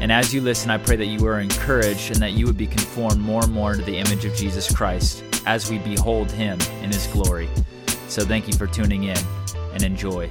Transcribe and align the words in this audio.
And 0.00 0.10
as 0.10 0.32
you 0.32 0.40
listen, 0.40 0.70
I 0.70 0.78
pray 0.78 0.96
that 0.96 1.06
you 1.06 1.26
are 1.26 1.40
encouraged 1.40 2.10
and 2.10 2.22
that 2.22 2.32
you 2.32 2.46
would 2.46 2.56
be 2.56 2.66
conformed 2.66 3.20
more 3.20 3.44
and 3.44 3.52
more 3.52 3.74
to 3.74 3.82
the 3.82 3.98
image 3.98 4.24
of 4.24 4.34
Jesus 4.34 4.74
Christ 4.74 5.22
as 5.44 5.70
we 5.70 5.78
behold 5.78 6.30
him 6.32 6.58
in 6.82 6.90
his 6.90 7.06
glory. 7.08 7.50
So 8.08 8.24
thank 8.24 8.48
you 8.48 8.54
for 8.54 8.66
tuning 8.66 9.04
in 9.04 9.18
and 9.74 9.82
enjoy. 9.82 10.30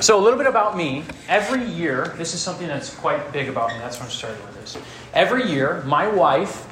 So, 0.00 0.18
a 0.18 0.22
little 0.22 0.38
bit 0.38 0.46
about 0.46 0.76
me. 0.76 1.04
Every 1.28 1.64
year, 1.64 2.14
this 2.16 2.32
is 2.32 2.40
something 2.40 2.68
that's 2.68 2.94
quite 2.94 3.32
big 3.32 3.48
about 3.48 3.70
me. 3.72 3.78
That's 3.78 3.98
why 3.98 4.06
I'm 4.06 4.10
starting 4.10 4.42
with 4.44 4.60
this. 4.60 4.78
Every 5.12 5.50
year, 5.50 5.82
my 5.86 6.06
wife 6.06 6.66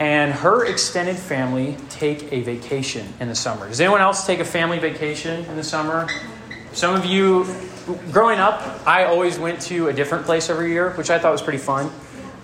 and 0.00 0.32
her 0.32 0.66
extended 0.66 1.16
family 1.16 1.76
take 1.88 2.32
a 2.32 2.42
vacation 2.42 3.06
in 3.20 3.28
the 3.28 3.34
summer. 3.34 3.68
Does 3.68 3.80
anyone 3.80 4.00
else 4.00 4.26
take 4.26 4.40
a 4.40 4.44
family 4.44 4.78
vacation 4.78 5.44
in 5.44 5.56
the 5.56 5.62
summer? 5.62 6.08
Some 6.74 6.96
of 6.96 7.06
you, 7.06 7.46
growing 8.10 8.40
up, 8.40 8.84
I 8.84 9.04
always 9.04 9.38
went 9.38 9.60
to 9.62 9.86
a 9.86 9.92
different 9.92 10.24
place 10.24 10.50
every 10.50 10.72
year, 10.72 10.90
which 10.94 11.08
I 11.08 11.20
thought 11.20 11.30
was 11.30 11.40
pretty 11.40 11.60
fun. 11.60 11.88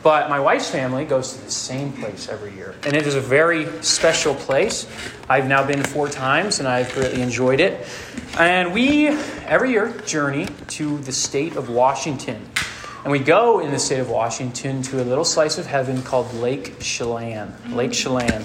But 0.04 0.30
my 0.30 0.38
wife's 0.38 0.70
family 0.70 1.04
goes 1.04 1.32
to 1.32 1.44
the 1.44 1.50
same 1.50 1.92
place 1.92 2.28
every 2.28 2.54
year. 2.54 2.76
And 2.84 2.94
it 2.94 3.08
is 3.08 3.16
a 3.16 3.20
very 3.20 3.66
special 3.82 4.36
place. 4.36 4.86
I've 5.28 5.48
now 5.48 5.66
been 5.66 5.82
four 5.82 6.08
times 6.08 6.60
and 6.60 6.68
I've 6.68 6.94
greatly 6.94 7.22
enjoyed 7.22 7.58
it. 7.58 7.88
And 8.38 8.72
we, 8.72 9.08
every 9.08 9.72
year, 9.72 9.90
journey 10.06 10.46
to 10.68 10.98
the 10.98 11.12
state 11.12 11.56
of 11.56 11.68
Washington. 11.68 12.40
And 13.02 13.10
we 13.10 13.18
go 13.18 13.60
in 13.60 13.70
the 13.70 13.78
state 13.78 14.00
of 14.00 14.10
Washington 14.10 14.82
to 14.82 15.02
a 15.02 15.04
little 15.04 15.24
slice 15.24 15.56
of 15.56 15.64
heaven 15.64 16.02
called 16.02 16.34
Lake 16.34 16.78
Chelan. 16.80 17.54
Lake 17.70 17.92
Chelan. 17.92 18.44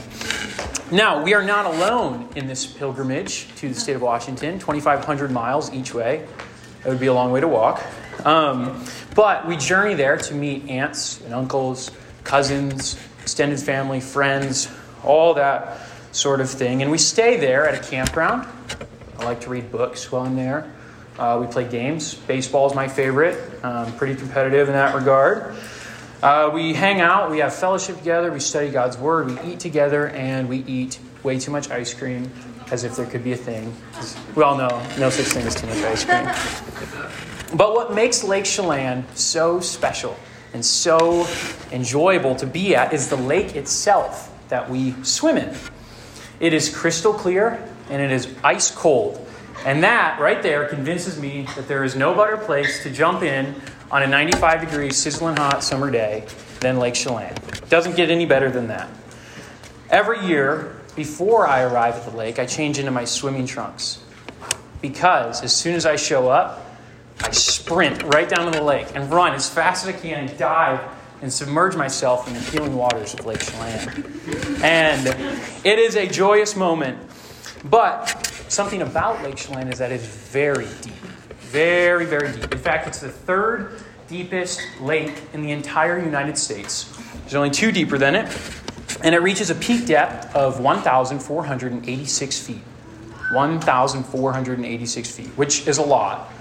Now, 0.92 1.22
we 1.22 1.34
are 1.34 1.44
not 1.44 1.66
alone 1.66 2.30
in 2.38 2.48
this 2.48 2.66
pilgrimage 2.66 3.54
to 3.56 3.68
the 3.68 3.76
state 3.76 3.98
of 3.98 4.02
Washington, 4.02 4.58
2,500 4.58 5.30
miles 5.30 5.74
each 5.74 5.94
way. 5.94 6.26
It 6.86 6.88
would 6.88 7.02
be 7.02 7.08
a 7.08 7.14
long 7.14 7.34
way 7.34 7.42
to 7.42 7.50
walk. 7.50 7.84
Um, 8.24 8.86
but 9.14 9.46
we 9.46 9.58
journey 9.58 9.94
there 9.94 10.16
to 10.16 10.34
meet 10.34 10.70
aunts 10.70 11.20
and 11.22 11.34
uncles, 11.34 11.92
cousins, 12.24 12.98
extended 13.22 13.60
family, 13.60 14.00
friends, 14.00 14.70
all 15.04 15.34
that 15.34 15.80
sort 16.14 16.40
of 16.40 16.50
thing. 16.50 16.82
And 16.82 16.92
we 16.92 16.98
stay 16.98 17.38
there 17.38 17.68
at 17.68 17.84
a 17.84 17.90
campground. 17.90 18.48
I 19.20 19.26
like 19.26 19.42
to 19.42 19.50
read 19.50 19.70
books 19.70 20.12
while 20.14 20.22
I'm 20.22 20.38
there. 20.38 20.72
Uh, 21.18 21.38
we 21.40 21.48
play 21.48 21.68
games. 21.68 22.14
Baseball 22.14 22.68
is 22.68 22.76
my 22.76 22.88
favorite, 22.88 23.64
um, 23.64 23.96
pretty 23.98 24.16
competitive 24.16 24.68
in 24.68 24.74
that 24.74 24.96
regard. 24.96 25.56
Uh, 26.22 26.50
we 26.54 26.74
hang 26.74 27.02
out, 27.02 27.30
we 27.30 27.40
have 27.40 27.54
fellowship 27.54 27.98
together, 27.98 28.32
we 28.32 28.40
study 28.40 28.70
God's 28.70 28.98
Word, 28.98 29.28
we 29.28 29.52
eat 29.52 29.60
together, 29.60 30.08
and 30.10 30.50
we 30.50 30.58
eat 30.60 31.00
way 31.24 31.40
too 31.40 31.52
much 31.52 31.70
ice 31.70 31.94
cream 31.94 32.32
as 32.72 32.84
if 32.84 32.96
there 32.96 33.06
could 33.06 33.24
be 33.24 33.34
a 33.34 33.38
thing. 33.38 33.76
We 34.36 34.44
all 34.44 34.58
know 34.58 34.82
no 34.98 35.10
such 35.10 35.28
thing 35.28 35.46
as 35.46 35.56
too 35.56 35.68
much 35.68 35.78
ice 35.78 36.04
cream. 36.06 36.30
But 37.54 37.74
what 37.74 37.94
makes 37.94 38.24
Lake 38.24 38.44
Chelan 38.44 39.06
so 39.16 39.60
special 39.62 40.18
and 40.54 40.66
so 40.66 41.28
enjoyable 41.72 42.36
to 42.38 42.48
be 42.48 42.76
at 42.76 42.92
is 42.92 43.08
the 43.08 43.16
lake 43.16 43.56
itself 43.56 44.34
that 44.50 44.70
we 44.70 44.94
swim 45.04 45.38
in. 45.38 45.56
It 46.40 46.54
is 46.54 46.76
crystal 46.76 47.14
clear 47.14 47.64
and 47.90 48.02
it 48.02 48.12
is 48.12 48.34
ice 48.44 48.72
cold. 48.72 49.25
And 49.66 49.84
that 49.84 50.20
right 50.20 50.44
there 50.44 50.68
convinces 50.68 51.20
me 51.20 51.48
that 51.56 51.68
there 51.68 51.84
is 51.84 51.96
no 51.96 52.14
better 52.14 52.38
place 52.38 52.84
to 52.84 52.92
jump 52.92 53.24
in 53.24 53.56
on 53.92 54.04
a 54.04 54.08
95 54.08 54.62
degree 54.62 54.92
sizzling 54.92 55.36
hot 55.36 55.64
summer 55.64 55.90
day 55.90 56.26
than 56.60 56.78
Lake 56.78 56.94
Chelan. 56.94 57.34
It 57.34 57.68
doesn't 57.70 57.96
get 57.96 58.12
any 58.12 58.28
better 58.28 58.52
than 58.52 58.68
that. 58.68 58.88
Every 59.90 60.24
year, 60.26 60.76
before 60.96 61.48
I 61.48 61.64
arrive 61.64 61.96
at 61.96 62.06
the 62.06 62.16
lake, 62.16 62.38
I 62.38 62.46
change 62.46 62.78
into 62.78 62.92
my 62.92 63.06
swimming 63.06 63.48
trunks. 63.48 64.04
Because 64.82 65.44
as 65.44 65.56
soon 65.56 65.74
as 65.74 65.88
I 65.88 65.96
show 65.96 66.30
up, 66.30 66.64
I 67.22 67.32
sprint 67.32 68.04
right 68.04 68.30
down 68.30 68.52
to 68.52 68.52
the 68.52 68.64
lake 68.64 68.88
and 68.94 69.12
run 69.12 69.34
as 69.34 69.50
fast 69.50 69.88
as 69.88 69.96
I 69.96 69.98
can 69.98 70.28
and 70.28 70.38
dive 70.38 70.80
and 71.22 71.32
submerge 71.34 71.76
myself 71.76 72.28
in 72.28 72.34
the 72.34 72.40
healing 72.40 72.76
waters 72.76 73.14
of 73.16 73.26
Lake 73.26 73.40
Chelan. 73.40 74.62
And 74.64 75.08
it 75.66 75.80
is 75.80 75.96
a 75.96 76.08
joyous 76.08 76.56
moment. 76.56 77.00
But 77.64 78.35
something 78.48 78.82
about 78.82 79.24
Lake 79.24 79.36
Chelan 79.36 79.72
is 79.72 79.80
that 79.80 79.92
it's 79.92 80.06
very 80.06 80.68
deep. 80.82 80.94
Very, 81.52 82.06
very 82.06 82.32
deep. 82.32 82.52
In 82.52 82.58
fact, 82.58 82.88
it's 82.88 83.00
the 83.00 83.10
third 83.10 83.82
deepest 84.08 84.62
lake 84.82 85.22
in 85.34 85.42
the 85.42 85.52
entire 85.52 86.00
United 86.00 86.38
States. 86.38 86.96
There's 87.22 87.36
only 87.36 87.50
two 87.50 87.72
deeper 87.72 87.98
than 87.98 88.16
it. 88.16 88.26
And 89.04 89.14
it 89.14 89.20
reaches 89.20 89.50
a 89.50 89.56
peak 89.56 89.88
depth 89.88 90.36
of 90.36 90.60
1,486 90.60 92.40
feet. 92.40 92.62
1,486 93.32 95.12
feet, 95.12 95.28
which 95.30 95.68
is 95.68 95.78
a 95.78 95.82
lot. 95.82 96.32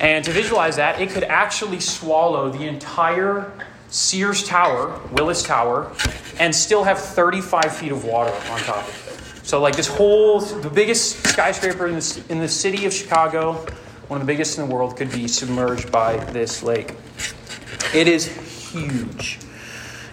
And 0.00 0.24
to 0.24 0.32
visualize 0.32 0.76
that, 0.76 1.00
it 1.00 1.10
could 1.10 1.24
actually 1.24 1.80
swallow 1.80 2.50
the 2.50 2.66
entire 2.66 3.52
Sears 3.88 4.44
Tower, 4.44 4.98
Willis 5.12 5.42
Tower, 5.42 5.92
and 6.38 6.54
still 6.54 6.84
have 6.84 6.98
35 6.98 7.76
feet 7.76 7.92
of 7.92 8.04
water 8.04 8.32
on 8.50 8.60
top 8.60 8.88
of 8.88 8.88
it. 8.88 9.01
So, 9.42 9.60
like 9.60 9.74
this 9.74 9.88
whole, 9.88 10.40
the 10.40 10.70
biggest 10.70 11.26
skyscraper 11.26 11.86
in 11.86 11.94
the, 11.94 12.24
in 12.28 12.38
the 12.38 12.48
city 12.48 12.86
of 12.86 12.92
Chicago, 12.92 13.54
one 14.08 14.20
of 14.20 14.26
the 14.26 14.32
biggest 14.32 14.58
in 14.58 14.68
the 14.68 14.72
world, 14.72 14.96
could 14.96 15.10
be 15.10 15.26
submerged 15.26 15.90
by 15.90 16.16
this 16.16 16.62
lake. 16.62 16.94
It 17.92 18.06
is 18.06 18.26
huge. 18.70 19.38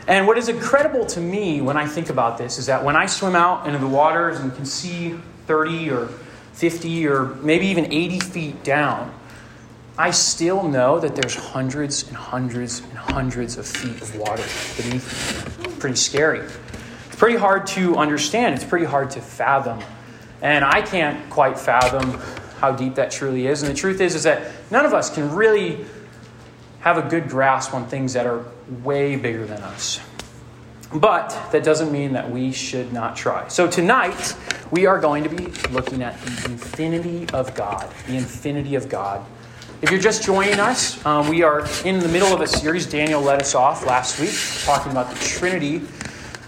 And 0.08 0.26
what 0.26 0.40
is 0.40 0.50
incredible 0.50 1.06
to 1.08 1.20
me 1.20 1.62
when 1.62 1.78
I 1.78 1.86
think 1.86 2.10
about 2.10 2.40
this 2.40 2.58
is 2.58 2.66
that 2.66 2.84
when 2.84 2.96
I 2.96 3.06
swim 3.06 3.36
out 3.36 3.68
into 3.68 3.78
the 3.78 3.88
waters 3.88 4.40
and 4.40 4.54
can 4.56 4.66
see 4.66 5.20
30 5.46 5.92
or 5.92 6.08
50 6.54 7.08
or 7.08 7.26
maybe 7.36 7.68
even 7.68 7.94
80 7.94 8.20
feet 8.20 8.64
down, 8.64 9.14
I 10.00 10.12
still 10.12 10.68
know 10.68 11.00
that 11.00 11.16
there's 11.16 11.36
hundreds 11.36 12.08
and 12.08 12.18
hundreds 12.18 12.80
and 12.80 12.94
hundreds 12.94 13.58
of 13.58 13.68
feet 13.68 14.02
of 14.02 14.16
water 14.16 14.44
beneath 14.78 15.60
me. 15.60 15.74
Pretty 15.78 15.98
scary. 15.98 16.48
Pretty 17.20 17.38
hard 17.38 17.68
to 17.68 17.98
understand, 17.98 18.56
it's 18.56 18.64
pretty 18.64 18.86
hard 18.86 19.12
to 19.12 19.20
fathom. 19.22 19.82
And 20.42 20.64
I 20.64 20.82
can't 20.82 21.30
quite 21.30 21.60
fathom 21.60 22.18
how 22.60 22.72
deep 22.72 22.96
that 22.96 23.12
truly 23.12 23.48
is. 23.48 23.62
And 23.62 23.70
the 23.70 23.76
truth 23.76 24.00
is, 24.00 24.16
is 24.16 24.24
that 24.24 24.54
none 24.72 24.86
of 24.86 24.94
us 24.94 25.14
can 25.14 25.36
really 25.36 25.86
have 26.80 26.98
a 26.98 27.02
good 27.02 27.28
grasp 27.28 27.74
on 27.74 27.86
things 27.90 28.14
that 28.14 28.26
are 28.26 28.46
way 28.84 29.18
bigger 29.18 29.46
than 29.46 29.62
us. 29.64 30.00
But 30.94 31.38
that 31.52 31.62
doesn't 31.62 31.92
mean 31.92 32.14
that 32.14 32.32
we 32.32 32.54
should 32.54 32.94
not 32.94 33.18
try. 33.18 33.50
So 33.50 33.70
tonight, 33.70 34.34
we 34.72 34.86
are 34.86 34.98
going 34.98 35.26
to 35.26 35.30
be 35.30 35.48
looking 35.72 36.02
at 36.02 36.18
the 36.22 36.52
infinity 36.52 37.28
of 37.34 37.54
God. 37.54 37.94
The 38.08 38.16
infinity 38.16 38.76
of 38.76 38.88
God. 38.88 39.26
If 39.82 39.92
you're 39.92 40.00
just 40.00 40.24
joining 40.24 40.62
us, 40.62 41.06
um, 41.06 41.28
we 41.28 41.44
are 41.44 41.68
in 41.84 42.00
the 42.00 42.08
middle 42.08 42.34
of 42.34 42.40
a 42.40 42.48
series. 42.48 42.86
Daniel 42.86 43.20
led 43.20 43.42
us 43.42 43.56
off 43.56 43.86
last 43.86 44.22
week 44.22 44.36
talking 44.66 44.94
about 44.94 45.14
the 45.14 45.20
Trinity 45.20 45.82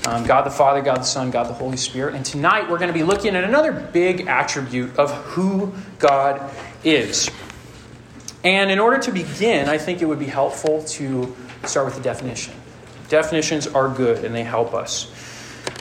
um, 0.06 0.26
God 0.26 0.44
the 0.44 0.52
Father, 0.52 0.82
God 0.82 0.98
the 0.98 1.04
Son, 1.04 1.32
God 1.32 1.48
the 1.48 1.54
Holy 1.54 1.78
Spirit. 1.78 2.16
And 2.16 2.26
tonight 2.26 2.70
we're 2.70 2.80
going 2.80 2.92
to 2.92 2.98
be 2.98 3.04
looking 3.04 3.36
at 3.36 3.44
another 3.44 3.72
big 3.72 4.28
attribute 4.28 4.98
of 4.98 5.12
who 5.12 5.74
God 6.00 6.52
is. 6.84 7.30
And 8.44 8.72
in 8.72 8.80
order 8.80 8.98
to 9.00 9.12
begin, 9.12 9.70
I 9.70 9.78
think 9.78 10.02
it 10.02 10.06
would 10.06 10.20
be 10.20 10.26
helpful 10.26 10.84
to 10.84 11.36
start 11.66 11.86
with 11.86 11.96
the 11.96 12.02
definition. 12.02 12.54
Definitions 13.10 13.68
are 13.68 13.90
good 13.90 14.26
and 14.26 14.34
they 14.34 14.44
help 14.44 14.74
us. 14.74 15.12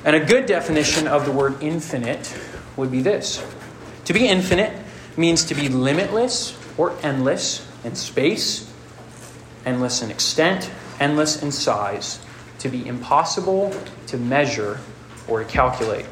And 0.05 0.15
a 0.15 0.21
good 0.21 0.47
definition 0.47 1.07
of 1.07 1.25
the 1.25 1.33
word 1.33 1.63
infinite 1.63 2.39
would 2.77 2.91
be 2.91 3.01
this 3.01 3.45
To 4.05 4.13
be 4.13 4.29
infinite 4.29 4.77
means 5.17 5.45
to 5.45 5.55
be 5.55 5.69
limitless 5.69 6.57
or 6.77 6.97
endless 7.03 7.67
in 7.85 7.95
space, 7.95 8.71
endless 9.65 10.03
in 10.03 10.11
extent, 10.11 10.71
endless 10.99 11.43
in 11.43 11.53
size, 11.53 12.21
to 12.61 12.69
be 12.69 12.87
impossible 12.87 13.75
to 14.07 14.17
measure 14.17 14.81
or 15.29 15.43
to 15.43 15.51
calculate. 15.51 16.07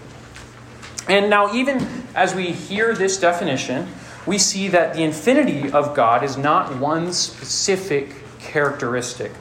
And 1.08 1.30
now, 1.30 1.54
even 1.54 1.86
as 2.14 2.34
we 2.34 2.50
hear 2.52 2.94
this 2.94 3.18
definition, 3.18 3.88
we 4.26 4.36
see 4.36 4.68
that 4.68 4.94
the 4.94 5.02
infinity 5.02 5.70
of 5.72 5.94
God 5.94 6.22
is 6.22 6.36
not 6.36 6.76
one 6.78 7.12
specific 7.12 8.14
characteristic. 8.40 9.32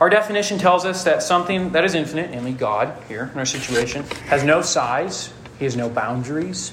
Our 0.00 0.10
definition 0.10 0.58
tells 0.58 0.84
us 0.84 1.02
that 1.04 1.22
something 1.22 1.70
that 1.70 1.84
is 1.84 1.94
infinite, 1.94 2.30
namely 2.30 2.52
God, 2.52 3.02
here 3.08 3.30
in 3.32 3.38
our 3.38 3.46
situation, 3.46 4.04
has 4.26 4.44
no 4.44 4.62
size, 4.62 5.32
he 5.58 5.64
has 5.64 5.76
no 5.76 5.88
boundaries, 5.88 6.72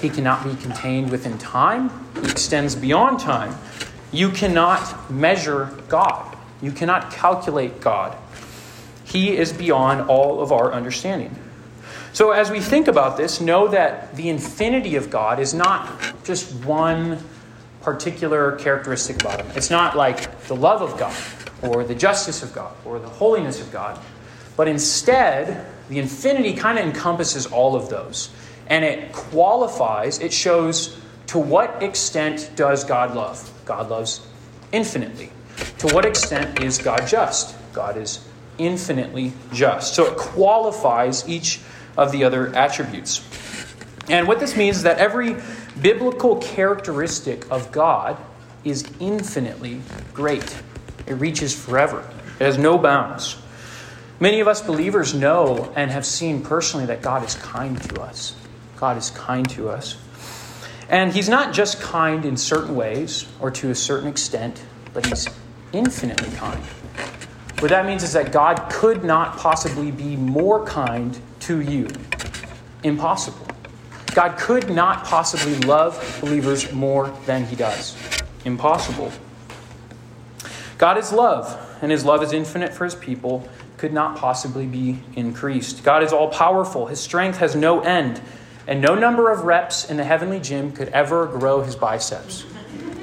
he 0.00 0.10
cannot 0.10 0.44
be 0.44 0.54
contained 0.56 1.10
within 1.10 1.38
time, 1.38 1.90
he 2.20 2.28
extends 2.28 2.74
beyond 2.74 3.20
time. 3.20 3.56
You 4.12 4.30
cannot 4.30 5.10
measure 5.10 5.70
God. 5.88 6.36
You 6.60 6.72
cannot 6.72 7.10
calculate 7.10 7.80
God. 7.80 8.16
He 9.06 9.36
is 9.36 9.52
beyond 9.52 10.10
all 10.10 10.40
of 10.40 10.50
our 10.50 10.72
understanding. 10.72 11.34
So, 12.12 12.32
as 12.32 12.50
we 12.50 12.60
think 12.60 12.88
about 12.88 13.16
this, 13.16 13.40
know 13.40 13.68
that 13.68 14.16
the 14.16 14.28
infinity 14.28 14.96
of 14.96 15.10
God 15.10 15.38
is 15.38 15.54
not 15.54 16.02
just 16.24 16.52
one 16.64 17.18
particular 17.82 18.56
characteristic 18.56 19.20
about 19.20 19.40
Him. 19.40 19.46
It's 19.54 19.70
not 19.70 19.96
like 19.96 20.46
the 20.48 20.56
love 20.56 20.82
of 20.82 20.98
God, 20.98 21.16
or 21.62 21.84
the 21.84 21.94
justice 21.94 22.42
of 22.42 22.52
God, 22.52 22.74
or 22.84 22.98
the 22.98 23.08
holiness 23.08 23.60
of 23.60 23.70
God. 23.70 24.00
But 24.56 24.66
instead, 24.66 25.66
the 25.88 26.00
infinity 26.00 26.54
kind 26.54 26.78
of 26.78 26.84
encompasses 26.84 27.46
all 27.46 27.76
of 27.76 27.88
those. 27.88 28.30
And 28.66 28.84
it 28.84 29.12
qualifies, 29.12 30.18
it 30.18 30.32
shows 30.32 30.98
to 31.28 31.38
what 31.38 31.80
extent 31.80 32.50
does 32.56 32.82
God 32.82 33.14
love? 33.14 33.52
God 33.64 33.88
loves 33.88 34.26
infinitely. 34.72 35.30
To 35.78 35.88
what 35.88 36.04
extent 36.04 36.60
is 36.60 36.78
God 36.78 37.06
just? 37.06 37.54
God 37.72 37.96
is 37.96 38.25
infinitely 38.58 39.32
just. 39.52 39.94
So 39.94 40.06
it 40.06 40.16
qualifies 40.16 41.28
each 41.28 41.60
of 41.96 42.12
the 42.12 42.24
other 42.24 42.54
attributes. 42.54 43.24
And 44.08 44.28
what 44.28 44.38
this 44.38 44.56
means 44.56 44.78
is 44.78 44.82
that 44.84 44.98
every 44.98 45.36
biblical 45.80 46.36
characteristic 46.36 47.50
of 47.50 47.72
God 47.72 48.16
is 48.64 48.84
infinitely 49.00 49.80
great. 50.14 50.56
It 51.06 51.14
reaches 51.14 51.54
forever, 51.54 52.08
it 52.38 52.44
has 52.44 52.58
no 52.58 52.78
bounds. 52.78 53.36
Many 54.18 54.40
of 54.40 54.48
us 54.48 54.62
believers 54.62 55.12
know 55.12 55.70
and 55.76 55.90
have 55.90 56.06
seen 56.06 56.42
personally 56.42 56.86
that 56.86 57.02
God 57.02 57.22
is 57.22 57.34
kind 57.34 57.80
to 57.90 58.00
us. 58.00 58.34
God 58.76 58.96
is 58.96 59.10
kind 59.10 59.48
to 59.50 59.68
us. 59.68 59.98
And 60.88 61.12
He's 61.12 61.28
not 61.28 61.52
just 61.52 61.80
kind 61.80 62.24
in 62.24 62.36
certain 62.36 62.74
ways 62.74 63.26
or 63.40 63.50
to 63.50 63.70
a 63.70 63.74
certain 63.74 64.08
extent, 64.08 64.62
but 64.94 65.04
He's 65.04 65.28
infinitely 65.72 66.30
kind. 66.36 66.62
What 67.60 67.70
that 67.70 67.86
means 67.86 68.02
is 68.02 68.12
that 68.12 68.32
God 68.32 68.70
could 68.70 69.02
not 69.02 69.38
possibly 69.38 69.90
be 69.90 70.14
more 70.16 70.64
kind 70.66 71.18
to 71.40 71.60
you. 71.60 71.88
Impossible. 72.82 73.46
God 74.14 74.38
could 74.38 74.70
not 74.70 75.04
possibly 75.04 75.56
love 75.66 76.18
believers 76.20 76.70
more 76.72 77.08
than 77.24 77.46
He 77.46 77.56
does. 77.56 77.96
Impossible. 78.44 79.10
God 80.78 80.98
is 80.98 81.12
love, 81.12 81.78
and 81.80 81.90
His 81.90 82.04
love 82.04 82.22
is 82.22 82.32
infinite 82.32 82.74
for 82.74 82.84
His 82.84 82.94
people 82.94 83.48
could 83.78 83.92
not 83.92 84.16
possibly 84.16 84.66
be 84.66 84.98
increased. 85.14 85.84
God 85.84 86.02
is 86.02 86.12
all 86.12 86.28
powerful, 86.28 86.86
His 86.86 87.00
strength 87.00 87.38
has 87.38 87.54
no 87.54 87.80
end, 87.80 88.20
and 88.66 88.80
no 88.80 88.94
number 88.94 89.30
of 89.30 89.44
reps 89.44 89.88
in 89.88 89.96
the 89.96 90.04
heavenly 90.04 90.40
gym 90.40 90.72
could 90.72 90.88
ever 90.88 91.26
grow 91.26 91.62
His 91.62 91.76
biceps. 91.76 92.44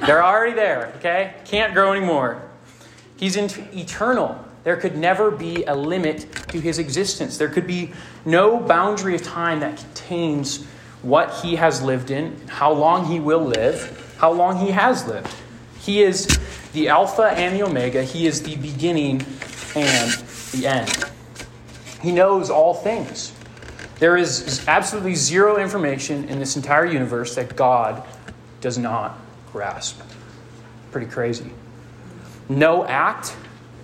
They're 0.06 0.24
already 0.24 0.54
there, 0.54 0.92
okay? 0.96 1.34
Can't 1.44 1.74
grow 1.74 1.92
anymore. 1.92 2.42
He's 3.16 3.36
eternal. 3.36 4.43
There 4.64 4.76
could 4.76 4.96
never 4.96 5.30
be 5.30 5.64
a 5.64 5.74
limit 5.74 6.26
to 6.48 6.60
his 6.60 6.78
existence. 6.78 7.36
There 7.36 7.48
could 7.48 7.66
be 7.66 7.92
no 8.24 8.58
boundary 8.58 9.14
of 9.14 9.22
time 9.22 9.60
that 9.60 9.76
contains 9.76 10.64
what 11.02 11.34
he 11.42 11.56
has 11.56 11.82
lived 11.82 12.10
in, 12.10 12.40
how 12.48 12.72
long 12.72 13.04
he 13.04 13.20
will 13.20 13.44
live, 13.44 14.16
how 14.18 14.32
long 14.32 14.56
he 14.56 14.72
has 14.72 15.06
lived. 15.06 15.32
He 15.80 16.02
is 16.02 16.26
the 16.72 16.88
Alpha 16.88 17.24
and 17.24 17.54
the 17.54 17.62
Omega. 17.62 18.02
He 18.02 18.26
is 18.26 18.42
the 18.42 18.56
beginning 18.56 19.24
and 19.76 20.10
the 20.52 20.66
end. 20.66 21.04
He 22.00 22.10
knows 22.10 22.48
all 22.48 22.72
things. 22.72 23.32
There 23.98 24.16
is 24.16 24.64
absolutely 24.66 25.14
zero 25.14 25.58
information 25.58 26.28
in 26.28 26.38
this 26.38 26.56
entire 26.56 26.86
universe 26.86 27.34
that 27.34 27.54
God 27.54 28.02
does 28.60 28.78
not 28.78 29.18
grasp. 29.52 30.00
Pretty 30.90 31.06
crazy. 31.06 31.50
No 32.48 32.86
act, 32.86 33.36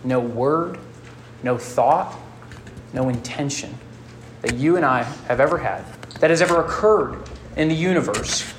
no 0.04 0.20
word, 0.20 0.78
no 1.42 1.58
thought, 1.58 2.16
no 2.92 3.08
intention 3.08 3.76
that 4.42 4.54
you 4.54 4.76
and 4.76 4.84
I 4.84 5.02
have 5.02 5.40
ever 5.40 5.58
had, 5.58 5.84
that 6.20 6.30
has 6.30 6.42
ever 6.42 6.64
occurred 6.64 7.28
in 7.56 7.68
the 7.68 7.74
universe, 7.74 8.52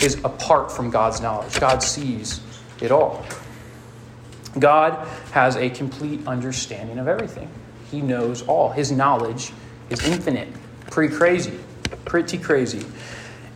is 0.00 0.16
apart 0.24 0.70
from 0.70 0.90
God's 0.90 1.20
knowledge. 1.20 1.58
God 1.60 1.82
sees 1.82 2.40
it 2.80 2.90
all. 2.90 3.24
God 4.58 5.06
has 5.32 5.56
a 5.56 5.70
complete 5.70 6.26
understanding 6.26 6.98
of 6.98 7.08
everything. 7.08 7.50
He 7.90 8.00
knows 8.00 8.42
all. 8.42 8.70
His 8.70 8.90
knowledge 8.90 9.52
is 9.90 10.04
infinite. 10.06 10.48
Pretty 10.90 11.14
crazy. 11.14 11.58
Pretty 12.04 12.38
crazy. 12.38 12.84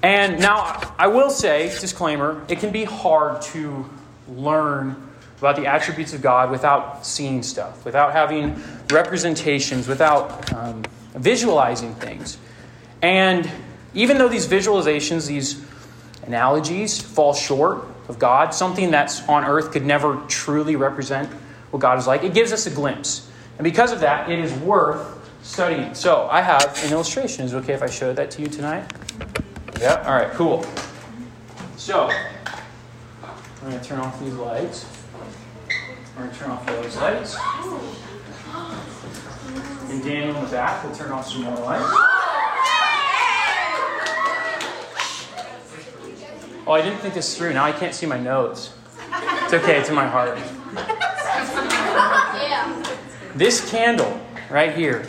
And 0.02 0.40
now, 0.40 0.94
I 0.98 1.06
will 1.06 1.30
say, 1.30 1.68
disclaimer, 1.78 2.44
it 2.48 2.58
can 2.58 2.72
be 2.72 2.84
hard 2.84 3.42
to 3.42 3.88
learn 4.28 4.96
about 5.42 5.56
the 5.56 5.66
attributes 5.66 6.14
of 6.14 6.22
God 6.22 6.52
without 6.52 7.04
seeing 7.04 7.42
stuff, 7.42 7.84
without 7.84 8.12
having 8.12 8.62
representations, 8.92 9.88
without 9.88 10.52
um, 10.54 10.84
visualizing 11.14 11.96
things. 11.96 12.38
And 13.02 13.50
even 13.92 14.18
though 14.18 14.28
these 14.28 14.46
visualizations, 14.46 15.26
these 15.26 15.60
analogies 16.22 17.00
fall 17.00 17.34
short 17.34 17.84
of 18.06 18.20
God, 18.20 18.54
something 18.54 18.92
that's 18.92 19.28
on 19.28 19.44
earth 19.44 19.72
could 19.72 19.84
never 19.84 20.22
truly 20.28 20.76
represent 20.76 21.28
what 21.72 21.80
God 21.80 21.98
is 21.98 22.06
like, 22.06 22.22
it 22.22 22.34
gives 22.34 22.52
us 22.52 22.66
a 22.66 22.70
glimpse. 22.70 23.28
And 23.58 23.64
because 23.64 23.90
of 23.90 23.98
that, 23.98 24.30
it 24.30 24.38
is 24.38 24.52
worth 24.60 25.28
studying. 25.42 25.92
So 25.96 26.28
I 26.30 26.40
have 26.40 26.78
an 26.84 26.92
illustration. 26.92 27.44
Is 27.44 27.52
it 27.52 27.56
okay 27.56 27.72
if 27.72 27.82
I 27.82 27.90
show 27.90 28.12
that 28.12 28.30
to 28.30 28.42
you 28.42 28.46
tonight? 28.46 28.88
Yeah? 29.80 30.04
All 30.06 30.14
right, 30.14 30.30
cool. 30.34 30.64
So 31.76 32.08
I'm 33.24 33.70
going 33.70 33.80
to 33.80 33.84
turn 33.84 33.98
off 33.98 34.20
these 34.20 34.34
lights. 34.34 35.01
I'm 36.16 36.24
going 36.24 36.30
to 36.30 36.38
turn 36.38 36.50
off 36.50 36.68
all 36.68 36.82
those 36.82 36.96
lights. 36.96 37.36
And 39.90 40.04
Daniel 40.04 40.36
in 40.36 40.44
the 40.44 40.50
back 40.50 40.84
will 40.84 40.94
turn 40.94 41.10
off 41.10 41.28
some 41.28 41.42
more 41.42 41.56
lights. 41.56 41.84
Oh, 46.64 46.72
I 46.72 46.82
didn't 46.82 46.98
think 46.98 47.14
this 47.14 47.36
through. 47.36 47.54
Now 47.54 47.64
I 47.64 47.72
can't 47.72 47.94
see 47.94 48.06
my 48.06 48.20
notes. 48.20 48.74
It's 49.44 49.54
okay, 49.54 49.80
it's 49.80 49.88
in 49.88 49.94
my 49.94 50.06
heart. 50.06 50.38
This 53.34 53.68
candle 53.70 54.20
right 54.50 54.74
here 54.74 55.06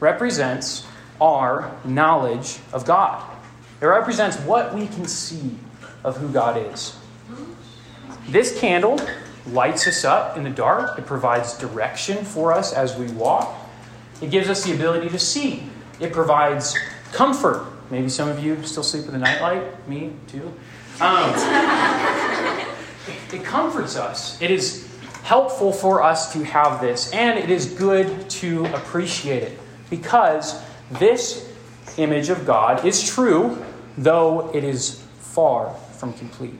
represents 0.00 0.86
our 1.20 1.76
knowledge 1.84 2.60
of 2.72 2.84
God. 2.84 3.24
It 3.80 3.86
represents 3.86 4.36
what 4.38 4.72
we 4.74 4.86
can 4.86 5.06
see 5.06 5.56
of 6.04 6.16
who 6.16 6.28
God 6.28 6.56
is. 6.72 6.96
This 8.28 8.58
candle 8.58 9.00
lights 9.52 9.86
us 9.86 10.04
up 10.04 10.36
in 10.36 10.44
the 10.44 10.50
dark, 10.50 10.98
it 10.98 11.06
provides 11.06 11.56
direction 11.58 12.24
for 12.24 12.52
us 12.52 12.72
as 12.72 12.96
we 12.96 13.06
walk, 13.12 13.54
it 14.20 14.30
gives 14.30 14.48
us 14.48 14.64
the 14.64 14.74
ability 14.74 15.08
to 15.10 15.18
see, 15.18 15.62
it 16.00 16.12
provides 16.12 16.76
comfort. 17.12 17.66
Maybe 17.90 18.08
some 18.08 18.28
of 18.28 18.42
you 18.42 18.62
still 18.64 18.82
sleep 18.82 19.06
with 19.06 19.14
a 19.14 19.18
nightlight, 19.18 19.88
me 19.88 20.12
too. 20.26 20.52
Um, 21.00 21.32
it 23.32 23.44
comforts 23.44 23.96
us. 23.96 24.40
It 24.42 24.50
is 24.50 24.88
helpful 25.22 25.72
for 25.72 26.02
us 26.02 26.32
to 26.32 26.44
have 26.44 26.80
this, 26.80 27.12
and 27.12 27.38
it 27.38 27.50
is 27.50 27.66
good 27.74 28.28
to 28.30 28.66
appreciate 28.66 29.42
it 29.42 29.58
because 29.90 30.62
this 30.92 31.52
image 31.96 32.28
of 32.28 32.46
God 32.46 32.84
is 32.84 33.08
true, 33.08 33.62
though 33.96 34.50
it 34.54 34.64
is 34.64 35.02
far 35.18 35.74
from 35.98 36.12
complete. 36.14 36.58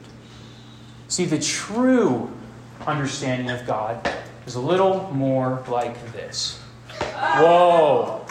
See, 1.08 1.24
the 1.24 1.38
true 1.38 2.30
understanding 2.88 3.50
of 3.50 3.66
God 3.66 4.10
is 4.46 4.54
a 4.54 4.60
little 4.60 5.10
more 5.12 5.62
like 5.68 6.12
this. 6.12 6.58
Whoa! 7.00 8.26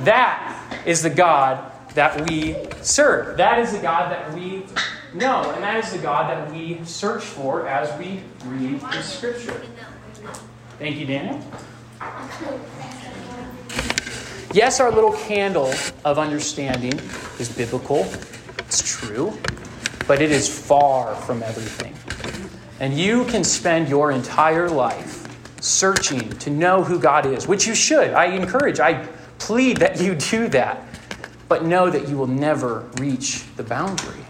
That 0.00 0.82
is 0.86 1.02
the 1.02 1.10
God 1.10 1.72
that 1.94 2.28
we 2.28 2.56
serve. 2.82 3.36
That 3.36 3.58
is 3.58 3.72
the 3.72 3.78
God 3.78 4.10
that 4.12 4.32
we 4.34 4.64
know, 5.14 5.50
and 5.52 5.62
that 5.62 5.82
is 5.82 5.92
the 5.92 5.98
God 5.98 6.30
that 6.30 6.52
we 6.52 6.84
search 6.84 7.22
for 7.22 7.68
as 7.68 7.96
we 7.98 8.20
read 8.46 8.80
the 8.80 9.02
Scripture. 9.02 9.60
Thank 10.78 10.96
you, 10.96 11.06
Daniel. 11.06 11.40
Yes, 14.52 14.80
our 14.80 14.90
little 14.90 15.12
candle 15.12 15.72
of 16.04 16.18
understanding 16.18 16.98
is 17.38 17.48
biblical, 17.54 18.06
it's 18.58 18.98
true, 18.98 19.36
but 20.06 20.22
it 20.22 20.30
is 20.30 20.48
far 20.48 21.14
from 21.14 21.42
everything. 21.42 21.94
And 22.80 22.98
you 22.98 23.24
can 23.24 23.44
spend 23.44 23.88
your 23.88 24.10
entire 24.10 24.68
life 24.68 25.26
searching 25.60 26.30
to 26.38 26.50
know 26.50 26.82
who 26.82 26.98
God 26.98 27.26
is, 27.26 27.48
which 27.48 27.66
you 27.66 27.74
should. 27.74 28.10
I 28.10 28.26
encourage, 28.26 28.80
I 28.80 29.06
plead 29.38 29.78
that 29.78 30.00
you 30.00 30.14
do 30.14 30.48
that. 30.48 30.82
But 31.48 31.64
know 31.64 31.88
that 31.90 32.08
you 32.08 32.16
will 32.16 32.26
never 32.26 32.80
reach 32.98 33.44
the 33.56 33.62
boundary 33.62 34.24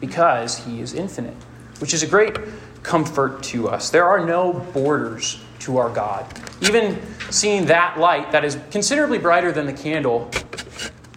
because 0.00 0.58
He 0.58 0.80
is 0.80 0.94
infinite, 0.94 1.34
which 1.80 1.92
is 1.92 2.02
a 2.02 2.06
great 2.06 2.36
comfort 2.82 3.42
to 3.44 3.68
us. 3.68 3.90
There 3.90 4.04
are 4.04 4.24
no 4.24 4.52
borders 4.52 5.40
to 5.60 5.78
our 5.78 5.90
God. 5.90 6.26
Even 6.60 7.00
seeing 7.30 7.66
that 7.66 7.98
light 7.98 8.30
that 8.32 8.44
is 8.44 8.58
considerably 8.70 9.18
brighter 9.18 9.52
than 9.52 9.66
the 9.66 9.72
candle, 9.72 10.30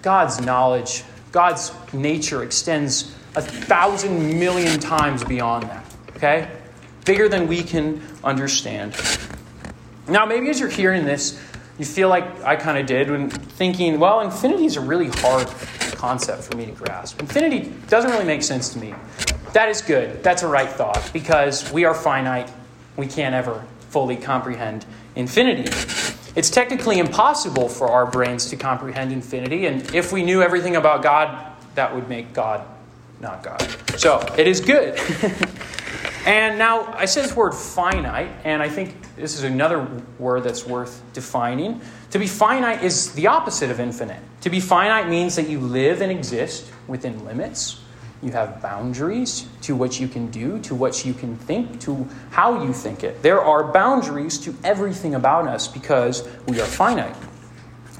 God's 0.01 0.41
knowledge, 0.41 1.03
God's 1.32 1.72
nature 1.94 2.44
extends 2.44 3.15
a 3.36 3.41
thousand 3.41 4.39
million 4.39 4.79
times 4.79 5.24
beyond 5.24 5.63
that. 5.63 5.86
Okay? 6.15 6.50
Bigger 7.05 7.29
than 7.29 7.47
we 7.47 7.63
can 7.63 8.01
understand. 8.24 8.95
Now, 10.07 10.25
maybe 10.25 10.50
as 10.50 10.59
you're 10.59 10.69
hearing 10.69 11.05
this, 11.05 11.39
you 11.77 11.85
feel 11.85 12.09
like 12.09 12.25
I 12.43 12.55
kind 12.55 12.77
of 12.77 12.85
did 12.85 13.09
when 13.09 13.29
thinking, 13.29 14.00
well, 14.00 14.21
infinity 14.21 14.65
is 14.65 14.77
a 14.77 14.81
really 14.81 15.09
hard 15.09 15.47
concept 15.95 16.43
for 16.43 16.55
me 16.55 16.65
to 16.65 16.71
grasp. 16.71 17.19
Infinity 17.19 17.74
doesn't 17.88 18.12
really 18.12 18.25
make 18.25 18.43
sense 18.43 18.69
to 18.74 18.79
me. 18.79 18.93
That 19.53 19.69
is 19.69 19.81
good. 19.81 20.21
That's 20.24 20.43
a 20.43 20.47
right 20.47 20.69
thought 20.69 21.09
because 21.13 21.71
we 21.71 21.85
are 21.85 21.93
finite. 21.93 22.51
We 22.97 23.07
can't 23.07 23.33
ever 23.33 23.65
fully 23.89 24.17
comprehend 24.17 24.85
infinity. 25.15 25.69
It's 26.35 26.50
technically 26.50 27.00
impossible 27.00 27.69
for 27.69 27.88
our 27.89 28.05
brains 28.05 28.50
to 28.50 28.57
comprehend 28.57 29.13
infinity, 29.13 29.67
and 29.67 29.93
if 29.95 30.12
we 30.12 30.21
knew 30.21 30.41
everything 30.41 30.75
about 30.75 31.01
God, 31.01 31.53
that 31.75 31.95
would 31.95 32.09
make 32.09 32.33
God 32.33 32.65
not 33.21 33.41
God. 33.41 33.62
So 33.97 34.19
it 34.38 34.47
is 34.47 34.59
good. 34.59 35.00
and 36.25 36.58
now 36.58 36.91
I 36.94 37.05
said 37.05 37.24
this 37.24 37.36
word 37.36 37.53
finite, 37.53 38.32
and 38.44 38.62
I 38.62 38.70
think 38.70 38.96
this 39.15 39.36
is 39.36 39.44
another 39.44 39.88
word 40.17 40.44
that's 40.44 40.65
worth 40.65 41.03
defining. 41.13 41.82
To 42.12 42.20
be 42.20 42.27
finite 42.27 42.84
is 42.84 43.12
the 43.13 43.27
opposite 43.27 43.70
of 43.70 43.79
infinite. 43.79 44.22
To 44.41 44.50
be 44.50 44.60
finite 44.60 45.08
means 45.08 45.36
that 45.36 45.48
you 45.48 45.60
live 45.60 46.01
and 46.01 46.12
exist 46.12 46.72
within 46.88 47.24
limits. 47.25 47.79
You 48.24 48.32
have 48.32 48.62
boundaries 48.62 49.48
to 49.62 49.75
what 49.75 50.00
you 50.00 50.08
can 50.08 50.32
do, 50.32 50.60
to 50.62 50.74
what 50.74 51.05
you 51.05 51.13
can 51.13 51.36
think, 51.36 51.79
to 51.82 52.08
how 52.32 52.63
you 52.63 52.74
think 52.74 53.03
it. 53.03 53.22
There 53.22 53.41
are 53.41 53.72
boundaries 53.72 54.39
to 54.39 54.55
everything 54.63 55.13
about 55.13 55.48
us 55.48 55.67
because 55.67 56.27
we 56.48 56.60
are 56.60 56.65
finite. 56.65 57.15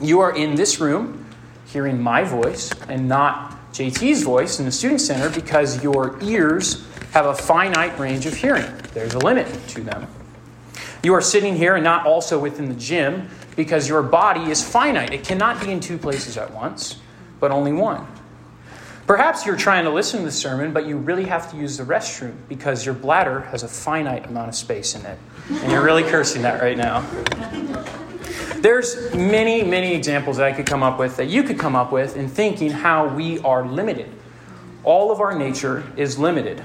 You 0.02 0.22
are 0.22 0.36
in 0.36 0.56
this 0.56 0.80
room 0.80 1.26
hearing 1.68 2.02
my 2.02 2.24
voice 2.24 2.72
and 2.88 3.08
not 3.08 3.72
JT's 3.72 4.24
voice 4.24 4.60
in 4.60 4.66
the 4.66 4.72
Student 4.72 5.02
Center 5.02 5.30
because 5.30 5.84
your 5.84 6.18
ears 6.24 6.88
have 7.16 7.28
a 7.28 7.34
finite 7.34 7.98
range 7.98 8.26
of 8.26 8.34
hearing. 8.34 8.70
There's 8.94 9.14
a 9.14 9.20
limit 9.20 9.48
to 9.70 9.80
them. 9.82 10.06
You 11.02 11.14
are 11.14 11.22
sitting 11.22 11.56
here 11.56 11.76
and 11.76 11.84
not 11.84 12.06
also 12.06 12.38
within 12.38 12.68
the 12.68 12.76
gym 12.76 13.30
because 13.56 13.88
your 13.88 14.04
body 14.04 14.52
is 14.52 14.62
finite. 14.62 15.14
It 15.14 15.24
cannot 15.24 15.62
be 15.62 15.72
in 15.72 15.80
two 15.80 15.98
places 15.98 16.36
at 16.36 16.54
once, 16.54 16.98
but 17.40 17.52
only 17.52 17.72
one. 17.72 18.06
Perhaps 19.08 19.46
you're 19.46 19.56
trying 19.56 19.86
to 19.86 19.92
listen 19.92 20.20
to 20.20 20.26
the 20.26 20.32
sermon, 20.32 20.74
but 20.74 20.88
you 20.88 20.98
really 20.98 21.24
have 21.24 21.50
to 21.52 21.58
use 21.58 21.78
the 21.78 21.86
restroom 21.86 22.36
because 22.50 22.86
your 22.86 22.96
bladder 22.96 23.40
has 23.40 23.64
a 23.64 23.68
finite 23.70 24.26
amount 24.26 24.50
of 24.50 24.56
space 24.56 24.94
in 24.94 25.06
it. 25.06 25.18
And 25.50 25.72
you're 25.72 25.86
really 25.86 26.04
cursing 26.04 26.42
that 26.42 26.62
right 26.62 26.76
now. 26.76 27.00
There's 28.58 29.16
many, 29.16 29.64
many 29.64 29.94
examples 29.94 30.36
that 30.36 30.48
I 30.48 30.52
could 30.52 30.66
come 30.66 30.84
up 30.84 31.00
with, 31.00 31.16
that 31.16 31.30
you 31.30 31.44
could 31.44 31.60
come 31.60 31.78
up 31.78 31.94
with, 31.94 32.18
in 32.18 32.28
thinking 32.28 32.72
how 32.72 33.08
we 33.08 33.40
are 33.40 33.66
limited. 33.66 34.12
All 34.84 35.14
of 35.14 35.22
our 35.22 35.34
nature 35.38 35.90
is 35.96 36.20
limited. 36.20 36.62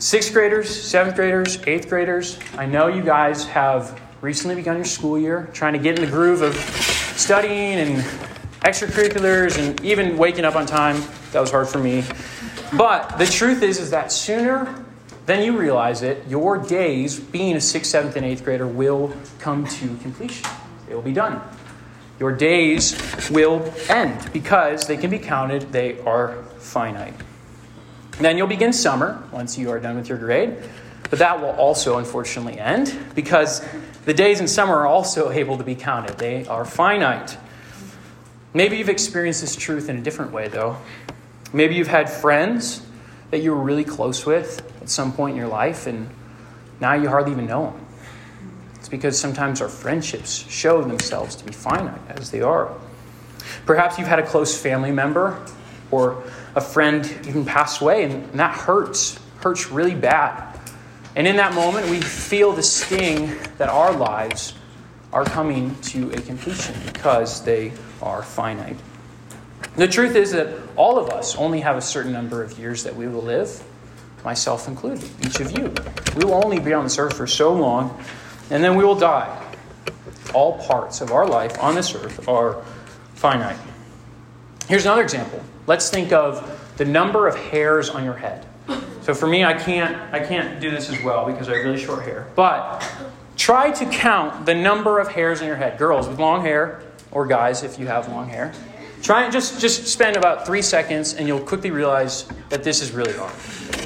Sixth 0.00 0.32
graders, 0.32 0.70
seventh 0.70 1.16
graders, 1.16 1.58
eighth 1.66 1.88
graders, 1.88 2.38
I 2.56 2.66
know 2.66 2.86
you 2.86 3.02
guys 3.02 3.44
have 3.46 4.00
recently 4.20 4.54
begun 4.54 4.76
your 4.76 4.84
school 4.84 5.18
year, 5.18 5.50
trying 5.52 5.72
to 5.72 5.80
get 5.80 5.98
in 5.98 6.04
the 6.04 6.10
groove 6.10 6.40
of 6.40 6.54
studying 7.16 7.80
and 7.80 8.04
extracurriculars 8.60 9.58
and 9.58 9.84
even 9.84 10.16
waking 10.16 10.44
up 10.44 10.54
on 10.54 10.66
time. 10.66 11.02
That 11.32 11.40
was 11.40 11.50
hard 11.50 11.66
for 11.66 11.78
me. 11.78 12.04
But 12.76 13.18
the 13.18 13.26
truth 13.26 13.64
is, 13.64 13.80
is 13.80 13.90
that 13.90 14.12
sooner 14.12 14.84
than 15.26 15.42
you 15.42 15.58
realize 15.58 16.02
it, 16.02 16.24
your 16.28 16.58
days 16.58 17.18
being 17.18 17.56
a 17.56 17.60
sixth, 17.60 17.90
seventh, 17.90 18.14
and 18.14 18.24
eighth 18.24 18.44
grader 18.44 18.68
will 18.68 19.12
come 19.40 19.66
to 19.66 19.96
completion. 19.96 20.48
They 20.86 20.94
will 20.94 21.02
be 21.02 21.12
done. 21.12 21.42
Your 22.20 22.30
days 22.30 22.96
will 23.30 23.74
end 23.88 24.32
because 24.32 24.86
they 24.86 24.96
can 24.96 25.10
be 25.10 25.18
counted, 25.18 25.72
they 25.72 25.98
are 26.02 26.44
finite. 26.58 27.14
Then 28.20 28.36
you'll 28.36 28.48
begin 28.48 28.72
summer 28.72 29.22
once 29.30 29.56
you 29.56 29.70
are 29.70 29.78
done 29.78 29.96
with 29.96 30.08
your 30.08 30.18
grade, 30.18 30.56
but 31.08 31.20
that 31.20 31.40
will 31.40 31.50
also 31.50 31.98
unfortunately 31.98 32.58
end 32.58 32.98
because 33.14 33.64
the 34.06 34.14
days 34.14 34.40
in 34.40 34.48
summer 34.48 34.74
are 34.74 34.86
also 34.86 35.30
able 35.30 35.56
to 35.56 35.64
be 35.64 35.76
counted. 35.76 36.18
They 36.18 36.44
are 36.46 36.64
finite. 36.64 37.36
Maybe 38.54 38.76
you've 38.78 38.88
experienced 38.88 39.40
this 39.40 39.54
truth 39.54 39.88
in 39.88 39.98
a 39.98 40.00
different 40.00 40.32
way, 40.32 40.48
though. 40.48 40.76
Maybe 41.52 41.76
you've 41.76 41.86
had 41.86 42.10
friends 42.10 42.82
that 43.30 43.38
you 43.38 43.52
were 43.52 43.62
really 43.62 43.84
close 43.84 44.26
with 44.26 44.62
at 44.82 44.88
some 44.88 45.12
point 45.12 45.32
in 45.32 45.36
your 45.36 45.48
life, 45.48 45.86
and 45.86 46.10
now 46.80 46.94
you 46.94 47.08
hardly 47.08 47.32
even 47.32 47.46
know 47.46 47.66
them. 47.66 47.86
It's 48.74 48.88
because 48.88 49.18
sometimes 49.18 49.60
our 49.60 49.68
friendships 49.68 50.44
show 50.48 50.82
themselves 50.82 51.36
to 51.36 51.44
be 51.44 51.52
finite 51.52 52.00
as 52.08 52.30
they 52.30 52.40
are. 52.40 52.72
Perhaps 53.64 53.98
you've 53.98 54.08
had 54.08 54.18
a 54.18 54.26
close 54.26 54.60
family 54.60 54.90
member 54.90 55.40
or 55.90 56.24
a 56.54 56.60
friend 56.60 57.04
even 57.26 57.44
pass 57.44 57.80
away, 57.80 58.04
and 58.04 58.32
that 58.32 58.54
hurts, 58.54 59.18
hurts 59.40 59.70
really 59.70 59.94
bad. 59.94 60.58
And 61.16 61.26
in 61.26 61.36
that 61.36 61.54
moment, 61.54 61.88
we 61.88 62.00
feel 62.00 62.52
the 62.52 62.62
sting 62.62 63.36
that 63.58 63.68
our 63.68 63.92
lives 63.92 64.54
are 65.12 65.24
coming 65.24 65.74
to 65.80 66.10
a 66.12 66.20
completion 66.20 66.74
because 66.92 67.42
they 67.42 67.72
are 68.02 68.22
finite. 68.22 68.76
The 69.76 69.88
truth 69.88 70.16
is 70.16 70.32
that 70.32 70.56
all 70.76 70.98
of 70.98 71.10
us 71.10 71.36
only 71.36 71.60
have 71.60 71.76
a 71.76 71.80
certain 71.80 72.12
number 72.12 72.42
of 72.42 72.58
years 72.58 72.84
that 72.84 72.94
we 72.94 73.08
will 73.08 73.22
live, 73.22 73.62
myself 74.24 74.68
included, 74.68 75.08
each 75.24 75.40
of 75.40 75.56
you. 75.56 75.72
We 76.16 76.24
will 76.24 76.44
only 76.44 76.58
be 76.58 76.72
on 76.72 76.84
this 76.84 76.98
earth 76.98 77.16
for 77.16 77.26
so 77.26 77.52
long, 77.52 78.02
and 78.50 78.62
then 78.62 78.76
we 78.76 78.84
will 78.84 78.94
die. 78.94 79.44
All 80.34 80.58
parts 80.58 81.00
of 81.00 81.12
our 81.12 81.26
life 81.26 81.58
on 81.62 81.74
this 81.74 81.94
earth 81.94 82.28
are 82.28 82.62
finite. 83.14 83.58
Here's 84.68 84.84
another 84.84 85.02
example. 85.02 85.42
Let's 85.66 85.88
think 85.88 86.12
of 86.12 86.74
the 86.76 86.84
number 86.84 87.26
of 87.26 87.34
hairs 87.36 87.88
on 87.88 88.04
your 88.04 88.14
head. 88.14 88.44
So 89.00 89.14
for 89.14 89.26
me, 89.26 89.42
I 89.42 89.54
can't, 89.54 89.96
I 90.12 90.20
can't 90.20 90.60
do 90.60 90.70
this 90.70 90.90
as 90.90 91.02
well 91.02 91.24
because 91.24 91.48
I 91.48 91.56
have 91.56 91.64
really 91.64 91.78
short 91.78 92.04
hair. 92.04 92.26
But 92.36 92.86
try 93.36 93.70
to 93.70 93.86
count 93.86 94.44
the 94.44 94.54
number 94.54 94.98
of 94.98 95.08
hairs 95.08 95.40
on 95.40 95.46
your 95.46 95.56
head. 95.56 95.78
Girls 95.78 96.06
with 96.06 96.20
long 96.20 96.42
hair, 96.42 96.82
or 97.10 97.26
guys 97.26 97.62
if 97.62 97.78
you 97.78 97.86
have 97.86 98.08
long 98.08 98.28
hair. 98.28 98.52
Try 99.02 99.22
and 99.24 99.32
just, 99.32 99.58
just 99.58 99.86
spend 99.86 100.16
about 100.16 100.44
three 100.44 100.60
seconds 100.60 101.14
and 101.14 101.26
you'll 101.26 101.40
quickly 101.40 101.70
realize 101.70 102.28
that 102.50 102.62
this 102.62 102.82
is 102.82 102.92
really 102.92 103.14
hard. 103.14 103.32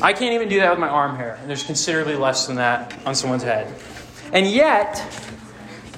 I 0.02 0.12
can't 0.12 0.34
even 0.34 0.48
do 0.48 0.58
that 0.58 0.70
with 0.70 0.80
my 0.80 0.88
arm 0.88 1.14
hair, 1.14 1.38
and 1.40 1.48
there's 1.48 1.62
considerably 1.62 2.16
less 2.16 2.48
than 2.48 2.56
that 2.56 2.98
on 3.06 3.14
someone's 3.14 3.44
head. 3.44 3.72
And 4.32 4.48
yet, 4.48 5.00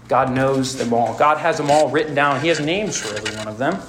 God 0.07 0.31
knows 0.31 0.77
them 0.77 0.93
all. 0.93 1.17
God 1.17 1.37
has 1.37 1.57
them 1.57 1.69
all 1.69 1.89
written 1.89 2.15
down. 2.15 2.39
He 2.39 2.47
has 2.47 2.61
names 2.61 2.97
for 2.97 3.13
every 3.13 3.35
one 3.35 3.49
of 3.49 3.57
them. 3.57 3.81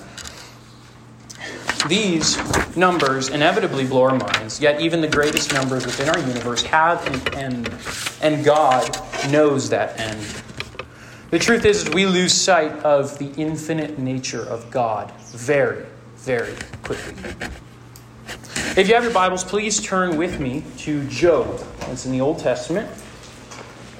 These 1.86 2.76
numbers 2.76 3.28
inevitably 3.28 3.86
blow 3.86 4.02
our 4.02 4.18
minds, 4.18 4.60
yet 4.60 4.80
even 4.80 5.00
the 5.00 5.06
greatest 5.06 5.52
numbers 5.52 5.86
within 5.86 6.08
our 6.08 6.18
universe 6.18 6.64
have 6.64 7.06
an 7.06 7.34
end, 7.36 7.72
and 8.20 8.44
God 8.44 8.98
knows 9.30 9.68
that 9.68 10.00
end. 10.00 10.42
The 11.30 11.38
truth 11.38 11.66
is, 11.66 11.86
is 11.86 11.92
we 11.92 12.06
lose 12.06 12.32
sight 12.32 12.72
of 12.84 13.18
the 13.18 13.30
infinite 13.36 13.98
nature 13.98 14.42
of 14.42 14.70
God 14.70 15.12
very, 15.26 15.84
very 16.16 16.54
quickly. 16.82 17.14
If 18.78 18.88
you 18.88 18.94
have 18.94 19.04
your 19.04 19.12
Bibles, 19.12 19.44
please 19.44 19.78
turn 19.78 20.16
with 20.16 20.40
me 20.40 20.64
to 20.78 21.06
Job. 21.08 21.62
It's 21.88 22.06
in 22.06 22.12
the 22.12 22.22
Old 22.22 22.38
Testament, 22.38 22.88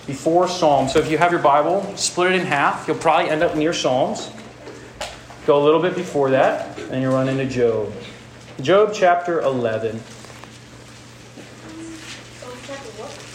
before 0.07 0.49
Psalms. 0.49 0.95
So 0.95 1.01
if 1.01 1.11
you 1.11 1.19
have 1.19 1.31
your 1.31 1.43
Bible, 1.43 1.95
split 1.97 2.33
it 2.33 2.41
in 2.41 2.47
half. 2.47 2.89
You'll 2.89 2.97
probably 2.97 3.29
end 3.29 3.43
up 3.43 3.55
near 3.55 3.75
Psalms. 3.75 4.31
Go 5.47 5.63
a 5.63 5.63
little 5.63 5.83
bit 5.83 5.95
before 5.95 6.31
that, 6.31 6.79
and 6.91 7.03
you 7.03 7.11
run 7.11 7.29
into 7.29 7.45
Job. 7.45 7.93
Job 8.63 8.93
chapter 8.95 9.43
11. 9.43 10.01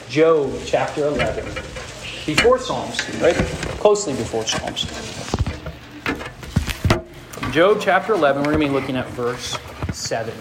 Job 0.10 0.52
chapter 0.66 1.06
11. 1.06 1.73
Before 2.26 2.58
Psalms, 2.58 2.98
right? 3.20 3.36
Closely 3.80 4.14
before 4.14 4.46
Psalms. 4.46 4.86
Job 7.54 7.80
chapter 7.82 8.14
11, 8.14 8.44
we're 8.44 8.54
going 8.54 8.62
to 8.62 8.68
be 8.68 8.74
looking 8.74 8.96
at 8.96 9.06
verse 9.10 9.58
7. 9.92 10.34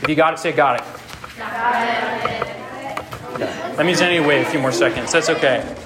If 0.00 0.08
you 0.08 0.14
got 0.14 0.34
it, 0.34 0.38
say 0.38 0.52
got 0.52 0.80
it. 0.80 0.86
Got 1.36 1.84
it. 3.40 3.76
That 3.76 3.84
means 3.84 4.00
I 4.00 4.08
need 4.08 4.18
to 4.18 4.26
wait 4.26 4.42
a 4.42 4.44
few 4.44 4.60
more 4.60 4.72
seconds. 4.72 5.12
That's 5.12 5.28
okay. 5.28 5.76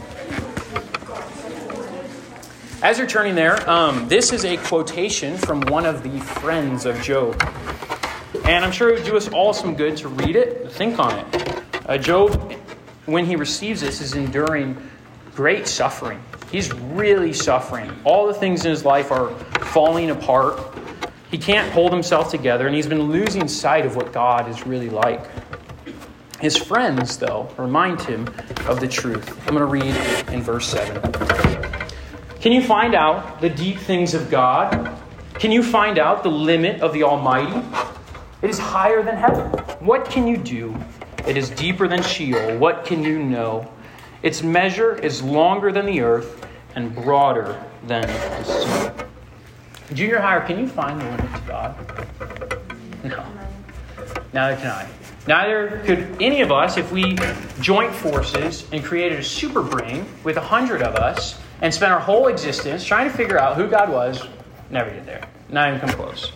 As 2.83 2.99
you're 2.99 3.07
turning 3.07 3.35
there, 3.35 3.69
um, 3.69 4.09
this 4.09 4.33
is 4.33 4.45
a 4.45 4.59
quotation 4.59 5.39
from 5.39 5.63
one 5.63 5.87
of 5.87 6.03
the 6.03 6.21
friends 6.21 6.85
of 6.85 7.01
Job. 7.01 7.41
And 8.45 8.65
I'm 8.65 8.73
sure 8.73 8.91
it 8.91 8.95
would 8.97 9.05
do 9.05 9.17
us 9.17 9.29
all 9.29 9.53
some 9.55 9.75
good 9.75 9.97
to 9.99 10.09
read 10.09 10.37
it, 10.37 10.71
think 10.73 10.99
on 10.99 11.19
it. 11.19 11.63
Uh, 11.87 11.97
Job, 11.97 12.55
when 13.07 13.27
he 13.27 13.37
receives 13.37 13.81
this, 13.81 14.01
is 14.01 14.15
enduring 14.15 14.77
great 15.35 15.67
suffering. 15.67 16.23
He's 16.51 16.73
really 16.73 17.33
suffering. 17.33 17.91
All 18.05 18.27
the 18.27 18.35
things 18.35 18.65
in 18.65 18.71
his 18.71 18.85
life 18.85 19.11
are 19.11 19.31
falling 19.61 20.11
apart. 20.11 20.61
He 21.31 21.39
can't 21.39 21.73
hold 21.73 21.93
himself 21.93 22.31
together, 22.31 22.67
and 22.67 22.77
he's 22.77 22.87
been 22.87 23.11
losing 23.11 23.49
sight 23.49 23.87
of 23.87 23.97
what 23.97 24.13
God 24.13 24.49
is 24.49 24.67
really 24.67 24.91
like. 24.91 25.27
His 26.41 26.57
friends, 26.57 27.17
though, 27.19 27.49
remind 27.57 28.03
him 28.03 28.27
of 28.67 28.81
the 28.81 28.89
truth. 28.89 29.31
I'm 29.49 29.57
going 29.57 29.61
to 29.61 29.67
read 29.67 29.95
in 30.35 30.43
verse 30.43 30.69
7. 30.69 31.01
Can 32.41 32.53
you 32.53 32.63
find 32.63 32.95
out 32.95 33.41
the 33.41 33.49
deep 33.49 33.79
things 33.79 34.15
of 34.15 34.29
God? 34.29 34.99
Can 35.35 35.53
you 35.53 35.63
find 35.63 35.99
out 35.99 36.23
the 36.23 36.29
limit 36.29 36.81
of 36.83 36.93
the 36.93 37.05
Almighty? 37.05 37.67
It 38.43 38.51
is 38.51 38.59
higher 38.59 39.03
than 39.03 39.17
heaven. 39.17 39.47
What 39.79 40.11
can 40.11 40.27
you 40.27 40.37
do? 40.37 40.77
It 41.27 41.37
is 41.37 41.51
deeper 41.51 41.87
than 41.87 42.03
Sheol. 42.03 42.59
What 42.59 42.85
can 42.85 43.03
you 43.03 43.23
know? 43.23 43.71
Its 44.23 44.43
measure 44.43 44.97
is 44.97 45.23
longer 45.23 45.73
than 45.73 45.87
the 45.87 46.01
earth 46.01 46.47
and 46.75 46.95
broader 46.95 47.63
than 47.87 48.03
the 48.03 48.45
sea. 48.45 49.05
Junior 49.95 50.21
higher, 50.21 50.41
can 50.41 50.59
you 50.59 50.69
find 50.69 51.01
the 51.01 51.05
limit 51.05 51.35
to 51.35 51.41
God? 51.47 52.09
No. 53.05 53.25
Neither 54.33 54.57
can 54.61 54.71
I. 54.71 54.89
Neither 55.27 55.83
could 55.85 56.17
any 56.21 56.41
of 56.41 56.51
us 56.51 56.77
if 56.77 56.91
we 56.91 57.17
joint 57.61 57.95
forces 57.95 58.67
and 58.73 58.83
created 58.83 59.21
a 59.21 59.23
super 59.23 59.63
brain 59.63 60.07
with 60.25 60.37
a 60.37 60.41
hundred 60.41 60.83
of 60.83 60.97
us 60.97 61.39
and 61.61 61.73
spent 61.73 61.93
our 61.93 62.01
whole 62.01 62.27
existence 62.27 62.85
trying 62.85 63.09
to 63.09 63.17
figure 63.17 63.39
out 63.39 63.57
who 63.57 63.69
God 63.69 63.91
was, 63.91 64.27
never 64.71 64.91
get 64.91 65.07
there. 65.07 65.29
Not 65.49 65.69
even 65.69 65.81
come 65.81 65.91
close. 65.91 66.33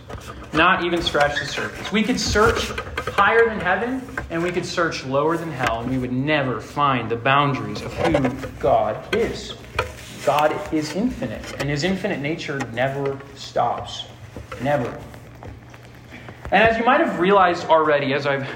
Not 0.52 0.84
even 0.84 1.02
scratch 1.02 1.40
the 1.40 1.46
surface. 1.46 1.90
We 1.90 2.02
could 2.02 2.20
search 2.20 2.70
higher 3.16 3.48
than 3.48 3.58
heaven 3.58 4.02
and 4.28 4.42
we 4.42 4.52
could 4.52 4.66
search 4.66 5.06
lower 5.06 5.38
than 5.38 5.50
hell, 5.50 5.80
and 5.80 5.90
we 5.90 5.96
would 5.96 6.12
never 6.12 6.60
find 6.60 7.10
the 7.10 7.16
boundaries 7.16 7.80
of 7.80 7.92
who 7.94 8.46
God 8.58 9.14
is. 9.14 9.54
God 10.26 10.54
is 10.74 10.94
infinite, 10.94 11.54
and 11.58 11.70
his 11.70 11.82
infinite 11.82 12.20
nature 12.20 12.58
never 12.74 13.18
stops. 13.34 14.04
Never. 14.62 15.00
And 16.52 16.62
as 16.62 16.76
you 16.76 16.84
might 16.84 17.00
have 17.00 17.18
realized 17.18 17.64
already, 17.68 18.12
as 18.12 18.26
I've 18.26 18.46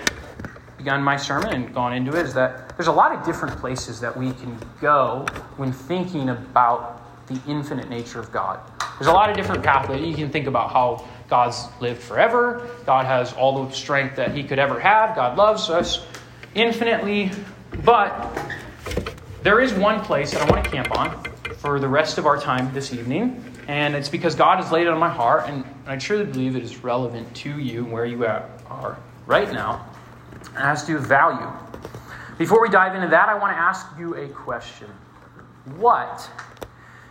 begun 0.76 1.02
my 1.02 1.16
sermon 1.16 1.54
and 1.54 1.72
gone 1.72 1.94
into 1.94 2.16
it 2.18 2.26
is 2.26 2.34
that 2.34 2.76
there's 2.76 2.88
a 2.88 2.92
lot 2.92 3.12
of 3.12 3.24
different 3.24 3.56
places 3.58 3.98
that 4.00 4.14
we 4.14 4.32
can 4.32 4.58
go 4.80 5.24
when 5.56 5.72
thinking 5.72 6.28
about 6.28 7.26
the 7.28 7.40
infinite 7.48 7.88
nature 7.88 8.18
of 8.18 8.30
God. 8.30 8.60
There's 8.98 9.08
a 9.08 9.12
lot 9.12 9.30
of 9.30 9.36
different 9.36 9.62
pathways. 9.62 10.06
You 10.06 10.14
can 10.14 10.30
think 10.30 10.46
about 10.46 10.70
how 10.70 11.08
God's 11.30 11.68
lived 11.80 12.02
forever, 12.02 12.68
God 12.84 13.06
has 13.06 13.32
all 13.32 13.64
the 13.64 13.72
strength 13.72 14.16
that 14.16 14.34
He 14.34 14.42
could 14.42 14.58
ever 14.58 14.78
have, 14.78 15.14
God 15.14 15.38
loves 15.38 15.70
us 15.70 16.04
infinitely. 16.54 17.30
But 17.84 18.28
there 19.42 19.60
is 19.60 19.72
one 19.72 20.02
place 20.02 20.32
that 20.32 20.42
I 20.42 20.50
want 20.50 20.64
to 20.64 20.70
camp 20.70 20.98
on 20.98 21.24
for 21.58 21.78
the 21.78 21.88
rest 21.88 22.18
of 22.18 22.26
our 22.26 22.38
time 22.38 22.72
this 22.74 22.92
evening, 22.92 23.42
and 23.68 23.94
it's 23.94 24.08
because 24.08 24.34
God 24.34 24.62
has 24.62 24.72
laid 24.72 24.86
it 24.86 24.90
on 24.90 24.98
my 24.98 25.08
heart, 25.08 25.48
and 25.48 25.64
I 25.86 25.96
truly 25.96 26.24
believe 26.24 26.56
it 26.56 26.62
is 26.62 26.82
relevant 26.82 27.34
to 27.36 27.58
you 27.58 27.84
and 27.84 27.92
where 27.92 28.04
you 28.04 28.26
are 28.26 28.98
right 29.26 29.52
now 29.52 29.86
as 30.56 30.82
to 30.82 30.88
do 30.88 30.94
with 30.94 31.06
value. 31.06 31.48
Before 32.38 32.60
we 32.60 32.68
dive 32.68 32.94
into 32.94 33.08
that, 33.08 33.28
I 33.28 33.34
want 33.38 33.52
to 33.54 33.60
ask 33.60 33.86
you 33.98 34.16
a 34.16 34.28
question. 34.28 34.88
What 35.76 36.28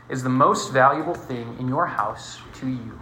is 0.10 0.23
the 0.23 0.29
most 0.29 0.73
valuable 0.73 1.13
thing 1.13 1.55
in 1.60 1.67
your 1.67 1.86
house 1.86 2.39
to 2.55 2.67
you? 2.67 2.99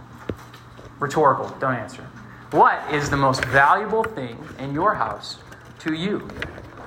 Rhetorical, 1.00 1.48
don't 1.60 1.74
answer. 1.74 2.02
What 2.50 2.92
is 2.92 3.10
the 3.10 3.16
most 3.16 3.44
valuable 3.46 4.02
thing 4.02 4.38
in 4.58 4.74
your 4.74 4.94
house 4.94 5.38
to 5.80 5.92
you? 5.92 6.28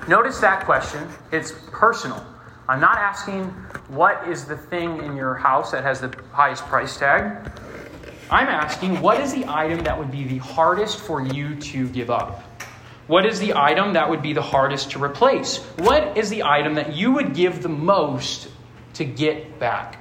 Notice 0.07 0.39
that 0.39 0.65
question. 0.65 1.07
It's 1.31 1.53
personal. 1.71 2.25
I'm 2.67 2.81
not 2.81 2.97
asking 2.97 3.45
what 3.87 4.27
is 4.27 4.45
the 4.45 4.57
thing 4.57 5.03
in 5.03 5.15
your 5.15 5.35
house 5.35 5.71
that 5.71 5.83
has 5.83 6.01
the 6.01 6.13
highest 6.31 6.65
price 6.65 6.97
tag. 6.97 7.51
I'm 8.29 8.47
asking 8.47 8.99
what 9.01 9.19
is 9.21 9.33
the 9.33 9.45
item 9.47 9.83
that 9.83 9.97
would 9.97 10.11
be 10.11 10.23
the 10.23 10.39
hardest 10.39 10.99
for 10.99 11.21
you 11.21 11.55
to 11.55 11.87
give 11.89 12.09
up? 12.09 12.43
What 13.07 13.25
is 13.25 13.39
the 13.39 13.53
item 13.55 13.93
that 13.93 14.09
would 14.09 14.21
be 14.21 14.33
the 14.33 14.41
hardest 14.41 14.91
to 14.91 15.03
replace? 15.03 15.57
What 15.77 16.17
is 16.17 16.29
the 16.29 16.43
item 16.43 16.73
that 16.75 16.95
you 16.95 17.11
would 17.11 17.33
give 17.35 17.61
the 17.61 17.69
most 17.69 18.49
to 18.93 19.05
get 19.05 19.59
back? 19.59 19.99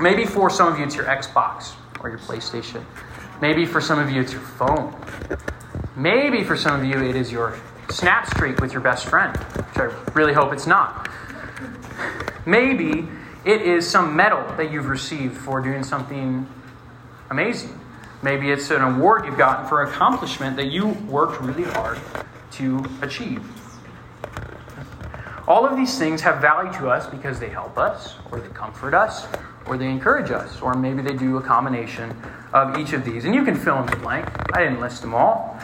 Maybe 0.00 0.24
for 0.24 0.50
some 0.50 0.72
of 0.72 0.78
you, 0.78 0.84
it's 0.84 0.96
your 0.96 1.06
Xbox 1.06 1.74
or 2.04 2.10
your 2.10 2.18
PlayStation. 2.18 2.84
Maybe 3.40 3.64
for 3.64 3.80
some 3.80 3.98
of 3.98 4.10
you, 4.10 4.20
it's 4.20 4.32
your 4.32 4.42
phone. 4.42 4.94
Maybe 5.96 6.44
for 6.44 6.56
some 6.56 6.78
of 6.78 6.86
you, 6.86 7.02
it 7.02 7.16
is 7.16 7.32
your 7.32 7.58
snap 7.88 8.26
streak 8.26 8.60
with 8.60 8.72
your 8.72 8.82
best 8.82 9.06
friend, 9.06 9.34
which 9.36 9.78
I 9.78 9.84
really 10.12 10.34
hope 10.34 10.52
it's 10.52 10.66
not. 10.66 11.08
Maybe 12.46 13.08
it 13.44 13.62
is 13.62 13.88
some 13.88 14.14
medal 14.14 14.44
that 14.56 14.70
you've 14.70 14.86
received 14.86 15.36
for 15.36 15.60
doing 15.62 15.82
something 15.82 16.46
amazing. 17.30 17.80
Maybe 18.22 18.50
it's 18.50 18.70
an 18.70 18.82
award 18.82 19.24
you've 19.24 19.38
gotten 19.38 19.66
for 19.66 19.82
accomplishment 19.82 20.56
that 20.56 20.66
you 20.66 20.88
worked 21.08 21.40
really 21.40 21.64
hard 21.64 21.98
to 22.52 22.84
achieve. 23.02 23.42
All 25.46 25.66
of 25.66 25.76
these 25.76 25.98
things 25.98 26.20
have 26.22 26.40
value 26.40 26.72
to 26.78 26.88
us 26.88 27.06
because 27.06 27.38
they 27.38 27.50
help 27.50 27.76
us, 27.76 28.14
or 28.30 28.40
they 28.40 28.48
comfort 28.48 28.94
us, 28.94 29.26
or 29.66 29.76
they 29.78 29.88
encourage 29.88 30.30
us, 30.30 30.60
or 30.60 30.74
maybe 30.74 31.02
they 31.02 31.14
do 31.14 31.36
a 31.36 31.42
combination 31.42 32.14
of 32.52 32.78
each 32.78 32.92
of 32.92 33.04
these. 33.04 33.24
And 33.24 33.34
you 33.34 33.44
can 33.44 33.56
fill 33.56 33.80
in 33.80 33.86
the 33.86 33.96
blank. 33.96 34.26
I 34.54 34.62
didn't 34.62 34.80
list 34.80 35.02
them 35.02 35.14
all. 35.14 35.58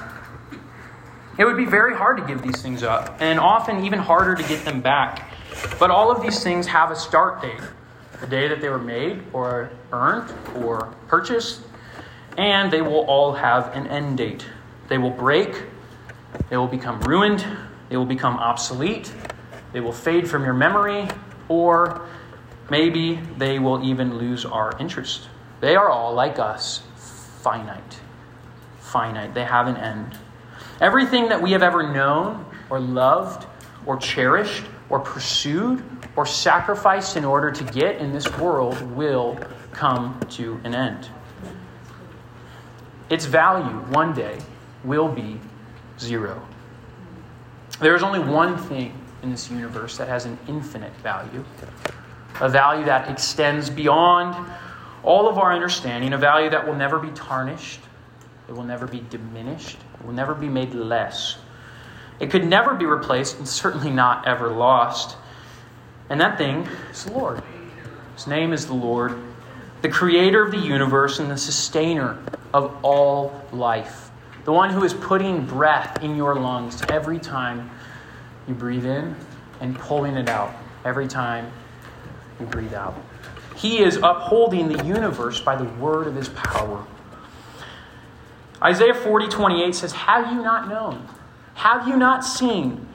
It 1.39 1.45
would 1.45 1.57
be 1.57 1.65
very 1.65 1.95
hard 1.95 2.19
to 2.19 2.27
give 2.27 2.43
these 2.43 2.61
things 2.61 2.83
up, 2.83 3.17
and 3.21 3.39
often 3.39 3.85
even 3.85 3.99
harder 3.99 4.35
to 4.35 4.43
get 4.49 4.65
them 4.65 4.81
back. 4.81 5.31
But 5.79 5.91
all 5.91 6.11
of 6.11 6.23
these 6.23 6.43
things 6.43 6.67
have 6.67 6.91
a 6.91 6.97
start 6.97 7.43
date 7.43 7.61
the 8.21 8.27
day 8.27 8.49
that 8.49 8.61
they 8.61 8.69
were 8.69 8.79
made, 8.79 9.23
or 9.33 9.71
earned, 9.93 10.31
or 10.57 10.93
purchased, 11.09 11.63
and 12.37 12.71
they 12.71 12.83
will 12.83 13.05
all 13.07 13.33
have 13.33 13.75
an 13.75 13.87
end 13.87 14.19
date. 14.19 14.45
They 14.89 14.99
will 14.99 15.11
break, 15.11 15.63
they 16.51 16.57
will 16.57 16.69
become 16.69 17.01
ruined, 17.03 17.47
they 17.89 17.97
will 17.97 18.05
become 18.05 18.37
obsolete, 18.37 19.13
they 19.73 19.81
will 19.81 19.93
fade 19.93 20.29
from 20.29 20.45
your 20.45 20.53
memory, 20.53 21.09
or 21.49 22.03
maybe 22.71 23.21
they 23.37 23.59
will 23.59 23.85
even 23.85 24.19
lose 24.19 24.45
our 24.45 24.77
interest. 24.79 25.29
They 25.61 25.77
are 25.77 25.89
all, 25.89 26.15
like 26.15 26.39
us, 26.39 26.83
finite. 27.43 28.01
Finite. 28.81 29.35
They 29.35 29.45
have 29.45 29.67
an 29.67 29.77
end. 29.77 30.19
Everything 30.81 31.29
that 31.29 31.43
we 31.43 31.53
have 31.53 31.63
ever 31.63 31.93
known, 31.93 32.47
or 32.71 32.81
loved, 32.81 33.47
or 33.87 33.97
cherished, 33.97 34.65
or 34.89 35.01
pursued, 35.01 35.85
or 36.17 36.25
sacrificed 36.25 37.17
in 37.17 37.25
order 37.25 37.51
to 37.51 37.65
get 37.65 37.97
in 37.97 38.13
this 38.13 38.27
world 38.39 38.81
will 38.93 39.39
come 39.73 40.19
to 40.31 40.61
an 40.65 40.75
end 40.75 41.09
its 43.11 43.25
value 43.25 43.77
one 43.93 44.15
day 44.15 44.39
will 44.85 45.09
be 45.09 45.39
zero. 45.99 46.41
There 47.81 47.95
is 47.95 48.03
only 48.03 48.21
one 48.21 48.57
thing 48.57 48.95
in 49.23 49.31
this 49.31 49.51
universe 49.51 49.99
that 49.99 50.09
has 50.09 50.25
an 50.25 50.39
infinite 50.49 50.95
value. 50.99 51.45
A 52.41 52.49
value 52.49 52.85
that 52.85 53.09
extends 53.11 53.71
beyond 53.71 54.37
all 55.03 55.29
of 55.29 55.39
our 55.39 55.53
understanding, 55.53 56.13
a 56.13 56.19
value 56.19 56.51
that 56.51 56.67
will 56.67 56.75
never 56.75 56.99
be 56.99 57.11
tarnished, 57.11 57.81
it 58.49 58.53
will 58.53 58.65
never 58.65 58.87
be 58.87 59.03
diminished, 59.11 59.79
it 59.99 60.07
will 60.07 60.13
never 60.13 60.35
be 60.35 60.49
made 60.49 60.75
less. 60.75 61.39
It 62.19 62.31
could 62.31 62.45
never 62.45 62.75
be 62.75 62.85
replaced, 62.85 63.39
and 63.39 63.49
certainly 63.49 63.91
not 63.91 64.29
ever 64.29 64.51
lost. 64.51 65.17
And 66.11 66.21
that 66.21 66.37
thing 66.37 66.69
is 66.91 67.05
the 67.05 67.13
Lord. 67.13 67.43
His 68.15 68.27
name 68.27 68.53
is 68.53 68.67
the 68.67 68.75
Lord, 68.75 69.19
the 69.81 69.89
creator 69.89 70.45
of 70.45 70.51
the 70.51 70.59
universe 70.59 71.19
and 71.19 71.31
the 71.31 71.39
sustainer 71.39 72.19
of 72.53 72.77
all 72.85 73.33
life. 73.53 74.11
The 74.45 74.53
one 74.53 74.71
who 74.71 74.85
is 74.85 74.93
putting 74.93 75.47
breath 75.47 76.03
in 76.03 76.17
your 76.17 76.35
lungs 76.35 76.83
every 76.91 77.19
time 77.19 77.71
you 78.47 78.55
breathe 78.55 78.85
in 78.85 79.15
and 79.61 79.79
pulling 79.79 80.17
it 80.17 80.29
out 80.29 80.53
every 80.85 81.07
time 81.07 81.51
you 82.41 82.47
breathe 82.47 82.75
out. 82.75 82.95
He 83.57 83.81
is 83.81 83.97
upholding 83.97 84.69
the 84.69 84.85
universe 84.85 85.41
by 85.41 85.57
the 85.57 85.65
word 85.75 86.07
of 86.07 86.15
his 86.15 86.29
power. 86.31 86.85
Isaiah 88.63 88.95
40, 88.95 89.29
28 89.29 89.75
says, 89.75 89.93
Have 89.93 90.33
you 90.33 90.43
not 90.43 90.69
known? 90.69 91.07
Have 91.55 91.87
you 91.87 91.97
not 91.97 92.25
seen? 92.25 92.87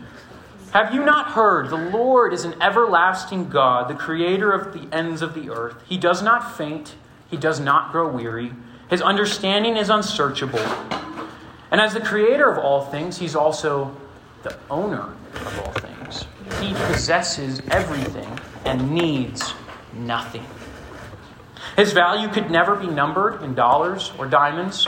Have 0.72 0.94
you 0.94 1.06
not 1.06 1.32
heard? 1.32 1.70
The 1.70 1.78
Lord 1.78 2.34
is 2.34 2.44
an 2.44 2.62
everlasting 2.62 3.50
God, 3.50 3.88
the 3.88 3.96
creator 3.96 4.52
of 4.52 4.74
the 4.74 4.94
ends 4.94 5.22
of 5.22 5.34
the 5.34 5.50
earth. 5.50 5.76
He 5.86 5.98
does 5.98 6.22
not 6.22 6.58
faint, 6.58 6.96
he 7.30 7.38
does 7.38 7.60
not 7.60 7.92
grow 7.92 8.12
weary. 8.12 8.52
His 8.90 9.02
understanding 9.02 9.78
is 9.78 9.90
unsearchable. 9.90 10.60
And 11.72 11.82
as 11.82 11.94
the 11.94 12.02
creator 12.02 12.50
of 12.50 12.58
all 12.58 12.86
things, 12.86 13.18
he's 13.18 13.36
also 13.36 13.96
the 14.44 14.58
owner 14.70 15.14
of 15.34 15.60
all 15.60 15.72
things. 15.74 15.85
He 16.66 16.74
possesses 16.74 17.62
everything 17.70 18.40
and 18.66 18.90
needs 18.90 19.54
nothing. 19.94 20.44
His 21.76 21.94
value 21.94 22.28
could 22.28 22.50
never 22.50 22.76
be 22.76 22.88
numbered 22.88 23.44
in 23.44 23.54
dollars 23.54 24.12
or 24.18 24.26
diamonds. 24.26 24.88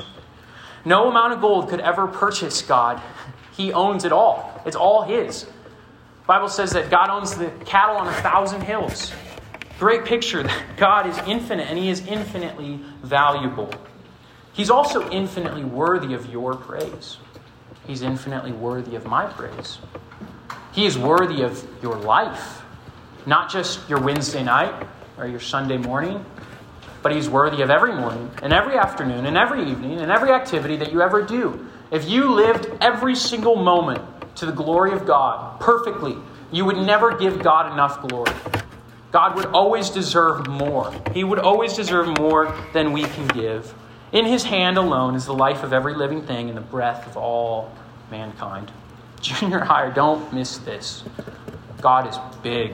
No 0.86 1.08
amount 1.08 1.34
of 1.34 1.42
gold 1.42 1.70
could 1.70 1.80
ever 1.80 2.08
purchase 2.08 2.64
God. 2.64 3.00
He 3.56 3.74
owns 3.74 4.06
it 4.06 4.12
all. 4.12 4.60
It's 4.66 4.76
all 4.76 5.04
his. 5.04 5.44
The 5.44 6.26
Bible 6.26 6.50
says 6.50 6.72
that 6.72 6.90
God 6.90 7.12
owns 7.12 7.36
the 7.36 7.52
cattle 7.66 7.98
on 7.98 8.08
a 8.08 8.14
thousand 8.14 8.62
hills. 8.62 9.14
Great 9.78 10.04
picture 10.04 10.42
that 10.42 10.64
God 10.78 11.06
is 11.06 11.16
infinite 11.28 11.70
and 11.70 11.78
he 11.78 11.90
is 11.90 12.08
infinitely 12.08 12.80
valuable. 13.04 13.70
He's 14.52 14.72
also 14.72 15.08
infinitely 15.12 15.64
worthy 15.64 16.16
of 16.16 16.26
your 16.32 16.56
praise. 16.56 17.18
He's 17.86 18.02
infinitely 18.02 18.52
worthy 18.52 18.96
of 18.96 19.06
my 19.06 19.28
praise. 19.28 19.78
He 20.78 20.86
is 20.86 20.96
worthy 20.96 21.42
of 21.42 21.68
your 21.82 21.96
life, 21.96 22.62
not 23.26 23.50
just 23.50 23.90
your 23.90 24.00
Wednesday 24.00 24.44
night 24.44 24.86
or 25.18 25.26
your 25.26 25.40
Sunday 25.40 25.78
morning, 25.78 26.24
but 27.02 27.12
He's 27.12 27.28
worthy 27.28 27.64
of 27.64 27.72
every 27.72 27.96
morning 27.96 28.30
and 28.44 28.54
every 28.54 28.78
afternoon 28.78 29.26
and 29.26 29.36
every 29.36 29.68
evening 29.68 30.02
and 30.02 30.12
every 30.12 30.30
activity 30.30 30.76
that 30.76 30.92
you 30.92 31.02
ever 31.02 31.24
do. 31.24 31.68
If 31.90 32.08
you 32.08 32.32
lived 32.32 32.70
every 32.80 33.16
single 33.16 33.56
moment 33.56 34.04
to 34.36 34.46
the 34.46 34.52
glory 34.52 34.92
of 34.92 35.08
God 35.08 35.60
perfectly, 35.60 36.16
you 36.52 36.64
would 36.66 36.78
never 36.78 37.18
give 37.18 37.42
God 37.42 37.74
enough 37.74 38.08
glory. 38.08 38.36
God 39.12 39.36
would 39.36 39.48
always 39.48 39.90
deserve 39.90 40.46
more. 40.46 40.94
He 41.12 41.24
would 41.24 41.40
always 41.40 41.74
deserve 41.74 42.20
more 42.20 42.56
than 42.74 42.92
we 42.92 43.06
can 43.06 43.28
give. 43.30 43.74
In 44.12 44.26
his 44.26 44.44
hand 44.44 44.78
alone 44.78 45.16
is 45.16 45.26
the 45.26 45.34
life 45.34 45.64
of 45.64 45.74
every 45.74 45.96
living 45.96 46.22
thing 46.22 46.50
and 46.50 46.56
the 46.56 46.62
breath 46.62 47.08
of 47.08 47.18
all 47.18 47.72
mankind. 48.12 48.72
Junior 49.22 49.60
higher, 49.60 49.92
don't 49.92 50.32
miss 50.34 50.58
this. 50.58 51.04
God 51.82 52.08
is 52.08 52.18
big. 52.42 52.74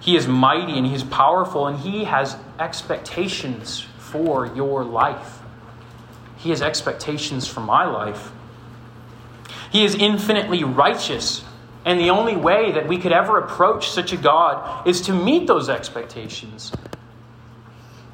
He 0.00 0.16
is 0.16 0.28
mighty 0.28 0.76
and 0.76 0.86
he 0.86 0.94
is 0.94 1.02
powerful 1.02 1.66
and 1.66 1.78
he 1.78 2.04
has 2.04 2.36
expectations 2.58 3.86
for 3.98 4.46
your 4.46 4.84
life. 4.84 5.40
He 6.36 6.50
has 6.50 6.62
expectations 6.62 7.46
for 7.46 7.60
my 7.60 7.86
life. 7.86 8.30
He 9.70 9.84
is 9.84 9.94
infinitely 9.94 10.64
righteous. 10.64 11.44
And 11.84 12.00
the 12.00 12.10
only 12.10 12.36
way 12.36 12.72
that 12.72 12.88
we 12.88 12.98
could 12.98 13.12
ever 13.12 13.38
approach 13.38 13.90
such 13.90 14.12
a 14.12 14.16
God 14.16 14.86
is 14.86 15.00
to 15.02 15.12
meet 15.12 15.46
those 15.46 15.68
expectations. 15.68 16.72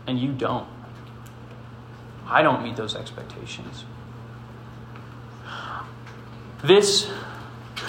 And 0.07 0.19
you 0.19 0.33
don't. 0.33 0.69
I 2.27 2.43
don't 2.43 2.63
meet 2.63 2.77
those 2.77 2.95
expectations. 2.95 3.85
This 6.63 7.11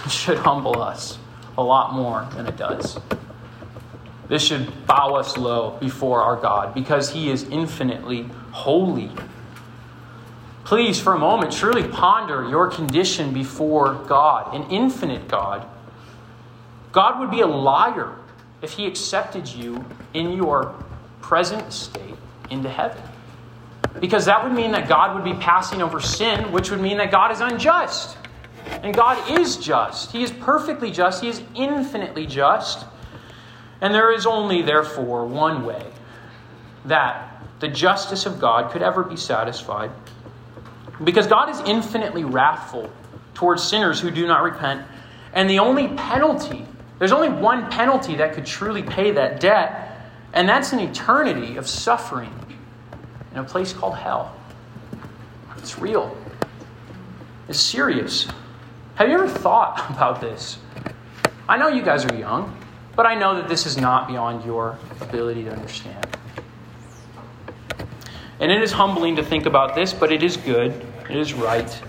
should 0.10 0.38
humble 0.40 0.82
us 0.82 1.18
a 1.58 1.64
lot 1.64 1.94
more 1.94 2.28
than 2.36 2.48
it 2.48 2.58
does. 2.58 2.98
This 4.28 4.42
should 4.44 4.88
bow 4.88 5.16
us 5.16 5.38
low 5.38 5.78
before 5.80 6.22
our 6.22 6.36
God 6.36 6.74
because 6.74 7.12
He 7.12 7.30
is 7.30 7.44
infinitely 7.44 8.24
holy. 8.52 9.12
Please, 10.64 11.00
for 11.00 11.14
a 11.14 11.20
moment, 11.20 11.52
truly 11.52 11.88
ponder 11.88 12.50
your 12.50 12.70
condition 12.70 13.34
before 13.34 13.96
God, 14.08 14.56
an 14.56 14.72
infinite 14.72 15.28
God. 15.28 15.68
God 16.92 17.20
would 17.20 17.30
be 17.30 17.42
a 17.42 17.48
liar 17.48 18.16
if 18.62 18.72
He 18.72 18.88
accepted 18.88 19.48
you 19.48 19.84
in 20.14 20.32
your 20.32 20.74
present 21.22 21.72
state 21.74 22.16
into 22.50 22.70
heaven. 22.70 23.02
Because 24.00 24.26
that 24.26 24.44
would 24.44 24.54
mean 24.54 24.72
that 24.72 24.88
God 24.88 25.16
would 25.16 25.24
be 25.24 25.40
passing 25.40 25.82
over 25.82 26.00
sin, 26.00 26.52
which 26.52 26.72
would 26.72 26.82
mean 26.82 26.98
that 26.98 27.12
God 27.12 27.32
is 27.32 27.42
unjust. 27.42 28.18
And 28.66 28.94
God 28.94 29.40
is 29.40 29.58
just. 29.58 30.12
He 30.12 30.24
is 30.24 30.32
perfectly 30.32 30.92
just. 30.92 31.22
He 31.22 31.30
is 31.30 31.42
infinitely 31.56 32.26
just. 32.26 32.86
And 33.82 33.94
there 33.94 34.14
is 34.14 34.26
only, 34.26 34.62
therefore, 34.62 35.26
one 35.26 35.66
way 35.66 35.86
that 36.86 37.42
the 37.60 37.68
justice 37.68 38.26
of 38.26 38.40
God 38.40 38.72
could 38.72 38.82
ever 38.82 39.04
be 39.04 39.18
satisfied. 39.18 39.92
Because 41.04 41.28
God 41.28 41.50
is 41.50 41.60
infinitely 41.62 42.24
wrathful 42.24 42.92
towards 43.34 43.64
sinners 43.64 44.00
who 44.00 44.12
do 44.12 44.28
not 44.28 44.44
repent. 44.44 44.86
And 45.34 45.50
the 45.50 45.60
only 45.60 45.88
penalty, 45.90 46.66
there's 47.00 47.12
only 47.12 47.30
one 47.30 47.70
penalty 47.70 48.16
that 48.18 48.34
could 48.34 48.46
truly 48.46 48.84
pay 48.84 49.12
that 49.12 49.40
debt, 49.40 49.98
and 50.34 50.48
that's 50.48 50.74
an 50.74 50.80
eternity 50.80 51.58
of 51.58 51.68
suffering 51.68 52.34
in 53.32 53.40
a 53.40 53.44
place 53.44 53.74
called 53.74 53.96
hell. 53.96 54.36
It's 55.58 55.80
real, 55.80 56.16
it's 57.48 57.60
serious. 57.60 58.28
Have 58.96 59.10
you 59.10 59.16
ever 59.16 59.28
thought 59.28 59.90
about 59.96 60.22
this? 60.22 60.58
I 61.48 61.58
know 61.58 61.68
you 61.68 61.82
guys 61.82 62.06
are 62.06 62.16
young, 62.16 62.58
but 62.96 63.06
I 63.06 63.16
know 63.16 63.36
that 63.36 63.50
this 63.50 63.66
is 63.66 63.78
not 63.78 64.08
beyond 64.08 64.46
your 64.46 64.78
ability 65.02 65.44
to 65.46 65.52
understand. 65.52 66.06
And 68.40 68.52
it 68.52 68.62
is 68.62 68.72
humbling 68.72 69.16
to 69.16 69.24
think 69.24 69.46
about 69.46 69.76
this, 69.76 69.94
but 69.94 70.12
it 70.12 70.22
is 70.22 70.38
good, 70.38 70.86
it 71.10 71.16
is 71.16 71.34
right, 71.34 71.82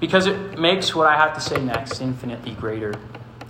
because 0.00 0.26
it 0.26 0.58
makes 0.58 0.94
what 0.94 1.06
I 1.06 1.16
have 1.16 1.34
to 1.34 1.40
say 1.40 1.62
next 1.62 2.00
infinitely 2.00 2.52
greater. 2.52 2.94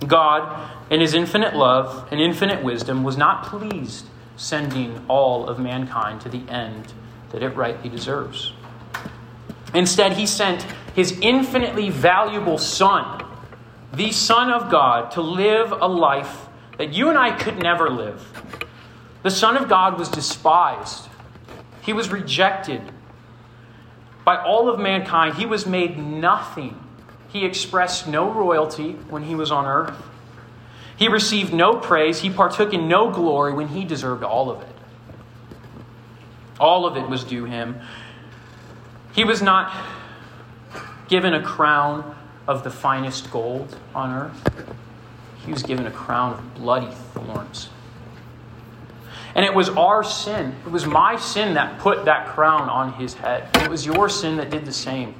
God, 0.07 0.71
in 0.89 0.99
his 0.99 1.13
infinite 1.13 1.55
love 1.55 2.07
and 2.11 2.19
infinite 2.19 2.63
wisdom, 2.63 3.03
was 3.03 3.17
not 3.17 3.45
pleased 3.45 4.07
sending 4.37 5.03
all 5.07 5.47
of 5.47 5.59
mankind 5.59 6.21
to 6.21 6.29
the 6.29 6.47
end 6.49 6.93
that 7.31 7.43
it 7.43 7.49
rightly 7.49 7.89
deserves. 7.89 8.53
Instead, 9.73 10.13
he 10.13 10.25
sent 10.25 10.65
his 10.93 11.17
infinitely 11.21 11.89
valuable 11.89 12.57
Son, 12.57 13.25
the 13.93 14.11
Son 14.11 14.51
of 14.51 14.69
God, 14.69 15.11
to 15.11 15.21
live 15.21 15.71
a 15.71 15.87
life 15.87 16.47
that 16.77 16.93
you 16.93 17.09
and 17.09 17.17
I 17.17 17.31
could 17.31 17.57
never 17.57 17.89
live. 17.89 18.25
The 19.23 19.31
Son 19.31 19.57
of 19.57 19.69
God 19.69 19.97
was 19.97 20.09
despised, 20.09 21.09
he 21.81 21.93
was 21.93 22.09
rejected 22.09 22.81
by 24.23 24.37
all 24.37 24.69
of 24.69 24.79
mankind. 24.79 25.35
He 25.35 25.45
was 25.45 25.65
made 25.65 25.97
nothing. 25.97 26.79
He 27.27 27.45
expressed 27.45 28.07
no 28.07 28.31
royalty 28.31 28.93
when 29.09 29.23
he 29.23 29.35
was 29.35 29.51
on 29.51 29.65
earth. 29.65 29.97
He 30.95 31.07
received 31.07 31.53
no 31.53 31.75
praise. 31.75 32.19
He 32.19 32.29
partook 32.29 32.73
in 32.73 32.87
no 32.87 33.11
glory 33.11 33.53
when 33.53 33.67
he 33.67 33.83
deserved 33.83 34.23
all 34.23 34.49
of 34.49 34.61
it. 34.61 34.67
All 36.59 36.85
of 36.85 36.95
it 36.95 37.09
was 37.09 37.23
due 37.23 37.45
him. 37.45 37.81
He 39.13 39.23
was 39.23 39.41
not 39.41 39.73
given 41.13 41.35
a 41.35 41.43
crown 41.43 42.15
of 42.47 42.63
the 42.63 42.71
finest 42.71 43.29
gold 43.29 43.77
on 43.93 44.09
earth, 44.09 44.67
he 45.45 45.51
was 45.51 45.61
given 45.61 45.85
a 45.85 45.91
crown 45.91 46.33
of 46.33 46.55
bloody 46.55 46.89
thorns. 47.13 47.69
And 49.35 49.45
it 49.45 49.53
was 49.53 49.69
our 49.69 50.03
sin, 50.03 50.55
it 50.65 50.71
was 50.71 50.87
my 50.87 51.17
sin 51.17 51.53
that 51.53 51.77
put 51.77 52.05
that 52.05 52.29
crown 52.29 52.67
on 52.67 52.93
his 52.93 53.13
head. 53.13 53.47
It 53.57 53.69
was 53.69 53.85
your 53.85 54.09
sin 54.09 54.37
that 54.37 54.49
did 54.49 54.65
the 54.65 54.73
same. 54.73 55.13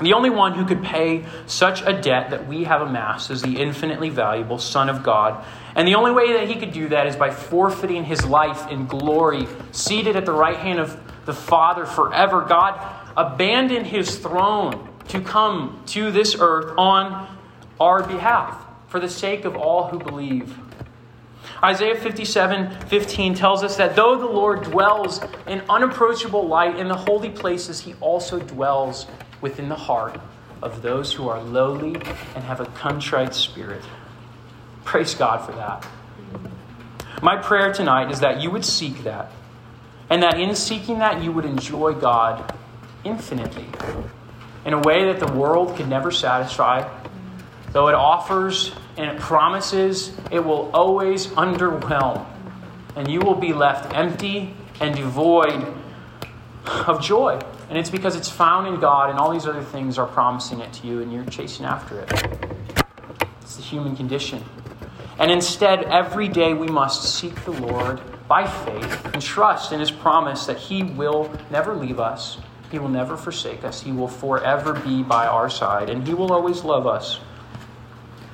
The 0.00 0.14
only 0.14 0.30
one 0.30 0.54
who 0.54 0.64
could 0.64 0.82
pay 0.82 1.26
such 1.44 1.82
a 1.82 2.00
debt 2.00 2.30
that 2.30 2.48
we 2.48 2.64
have 2.64 2.80
amassed 2.80 3.30
is 3.30 3.42
the 3.42 3.60
infinitely 3.60 4.08
valuable 4.08 4.56
Son 4.56 4.88
of 4.88 5.02
God. 5.02 5.44
And 5.74 5.86
the 5.86 5.96
only 5.96 6.12
way 6.12 6.32
that 6.32 6.48
he 6.48 6.54
could 6.54 6.72
do 6.72 6.88
that 6.88 7.06
is 7.06 7.14
by 7.14 7.30
forfeiting 7.30 8.04
his 8.04 8.24
life 8.24 8.70
in 8.70 8.86
glory, 8.86 9.46
seated 9.72 10.16
at 10.16 10.24
the 10.24 10.32
right 10.32 10.56
hand 10.56 10.78
of 10.78 10.98
the 11.26 11.34
Father 11.34 11.84
forever. 11.84 12.46
God 12.48 12.80
abandoned 13.18 13.84
his 13.84 14.16
throne 14.16 14.88
to 15.08 15.20
come 15.20 15.82
to 15.86 16.12
this 16.12 16.36
earth 16.38 16.72
on 16.78 17.36
our 17.80 18.06
behalf 18.06 18.64
for 18.86 19.00
the 19.00 19.08
sake 19.08 19.44
of 19.44 19.56
all 19.56 19.88
who 19.88 19.98
believe. 19.98 20.56
Isaiah 21.62 21.96
57 21.96 22.86
15 22.86 23.34
tells 23.34 23.64
us 23.64 23.76
that 23.76 23.96
though 23.96 24.16
the 24.16 24.26
Lord 24.26 24.62
dwells 24.62 25.20
in 25.48 25.62
unapproachable 25.68 26.46
light 26.46 26.78
in 26.78 26.86
the 26.86 26.94
holy 26.94 27.30
places, 27.30 27.80
he 27.80 27.94
also 28.00 28.38
dwells 28.38 29.08
within 29.40 29.68
the 29.68 29.74
heart 29.74 30.20
of 30.62 30.80
those 30.82 31.12
who 31.12 31.28
are 31.28 31.42
lowly 31.42 31.96
and 31.96 32.44
have 32.44 32.60
a 32.60 32.66
contrite 32.66 33.34
spirit. 33.34 33.82
Praise 34.84 35.14
God 35.14 35.44
for 35.44 35.52
that. 35.52 35.84
My 37.20 37.36
prayer 37.36 37.72
tonight 37.72 38.12
is 38.12 38.20
that 38.20 38.40
you 38.40 38.52
would 38.52 38.64
seek 38.64 39.02
that, 39.02 39.32
and 40.08 40.22
that 40.22 40.38
in 40.38 40.54
seeking 40.54 41.00
that, 41.00 41.22
you 41.22 41.32
would 41.32 41.44
enjoy 41.44 41.94
God 41.94 42.54
infinitely 43.04 43.66
in 44.64 44.72
a 44.74 44.78
way 44.80 45.06
that 45.12 45.18
the 45.18 45.32
world 45.32 45.76
could 45.76 45.88
never 45.88 46.10
satisfy. 46.10 46.88
Though 47.72 47.88
it 47.88 47.94
offers 47.94 48.72
and 48.96 49.10
it 49.10 49.20
promises, 49.20 50.16
it 50.30 50.40
will 50.40 50.70
always 50.72 51.28
underwhelm, 51.28 52.26
and 52.96 53.10
you 53.10 53.20
will 53.20 53.34
be 53.34 53.52
left 53.52 53.94
empty 53.94 54.54
and 54.80 54.94
devoid 54.94 55.66
of 56.86 57.02
joy. 57.02 57.40
And 57.68 57.78
it's 57.78 57.90
because 57.90 58.16
it's 58.16 58.30
found 58.30 58.66
in 58.66 58.80
God, 58.80 59.10
and 59.10 59.18
all 59.18 59.30
these 59.30 59.46
other 59.46 59.62
things 59.62 59.98
are 59.98 60.06
promising 60.06 60.60
it 60.60 60.72
to 60.74 60.86
you, 60.86 61.02
and 61.02 61.12
you're 61.12 61.24
chasing 61.26 61.66
after 61.66 62.00
it. 62.00 62.12
It's 63.42 63.56
the 63.56 63.62
human 63.62 63.94
condition. 63.94 64.42
And 65.18 65.30
instead, 65.30 65.84
every 65.84 66.28
day 66.28 66.54
we 66.54 66.68
must 66.68 67.16
seek 67.16 67.44
the 67.44 67.52
Lord 67.52 68.00
by 68.28 68.46
faith 68.46 69.04
and 69.12 69.22
trust 69.22 69.72
in 69.72 69.80
His 69.80 69.90
promise 69.90 70.46
that 70.46 70.56
He 70.56 70.82
will 70.82 71.30
never 71.50 71.74
leave 71.74 71.98
us, 71.98 72.38
He 72.70 72.78
will 72.78 72.88
never 72.88 73.16
forsake 73.16 73.64
us, 73.64 73.82
He 73.82 73.92
will 73.92 74.08
forever 74.08 74.74
be 74.74 75.02
by 75.02 75.26
our 75.26 75.48
side, 75.48 75.90
and 75.90 76.06
He 76.06 76.14
will 76.14 76.32
always 76.32 76.64
love 76.64 76.86
us. 76.86 77.20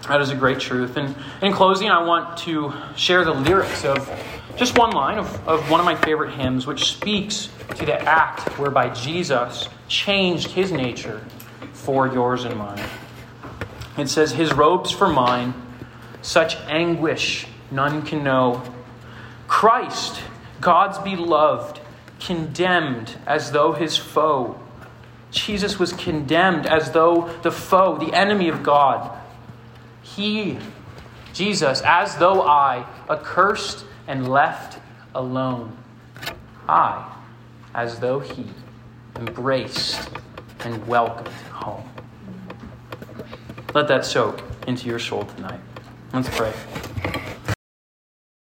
That 0.09 0.21
is 0.21 0.31
a 0.31 0.35
great 0.35 0.61
truth. 0.61 0.97
And 0.97 1.17
in 1.41 1.53
closing, 1.53 1.89
I 1.89 2.05
want 2.05 2.37
to 2.39 2.73
share 2.95 3.25
the 3.25 3.33
lyrics 3.33 3.85
of 3.85 4.11
just 4.57 4.77
one 4.77 4.91
line 4.91 5.19
of, 5.19 5.49
of 5.49 5.71
one 5.71 5.81
of 5.81 5.87
my 5.87 5.95
favorite 5.95 6.35
hymns, 6.35 6.67
which 6.67 6.85
speaks 6.93 7.49
to 7.77 7.87
the 7.87 8.01
act 8.03 8.59
whereby 8.59 8.91
Jesus 8.91 9.69
changed 9.89 10.51
his 10.51 10.71
nature 10.71 11.25
for 11.73 12.07
yours 12.07 12.45
and 12.45 12.57
mine. 12.57 12.85
It 13.97 14.09
says, 14.09 14.33
His 14.33 14.53
robes 14.53 14.91
for 14.91 15.09
mine, 15.09 15.55
such 16.23 16.57
anguish 16.69 17.47
none 17.71 18.03
can 18.03 18.23
know. 18.23 18.63
Christ, 19.47 20.21
God's 20.61 20.99
beloved, 20.99 21.81
condemned 22.25 23.17
as 23.27 23.53
though 23.53 23.73
his 23.73 23.97
foe. 23.97 24.59
Jesus 25.31 25.79
was 25.79 25.93
condemned 25.93 26.67
as 26.67 26.93
though 26.93 27.29
the 27.43 27.51
foe, 27.51 27.99
the 27.99 28.15
enemy 28.15 28.49
of 28.49 28.63
God. 28.63 29.11
He, 30.03 30.59
Jesus, 31.33 31.83
as 31.85 32.17
though 32.17 32.43
I, 32.43 32.87
accursed 33.11 33.85
and 34.07 34.29
left 34.29 34.79
alone. 35.15 35.77
I, 36.69 37.13
as 37.75 37.99
though 37.99 38.21
he, 38.21 38.47
embraced 39.17 40.09
and 40.61 40.87
welcomed 40.87 41.29
home. 41.51 41.89
Let 43.75 43.89
that 43.89 44.05
soak 44.05 44.43
into 44.67 44.87
your 44.87 44.99
soul 44.99 45.25
tonight. 45.25 45.61
Let's 46.13 46.29
pray. 46.29 46.53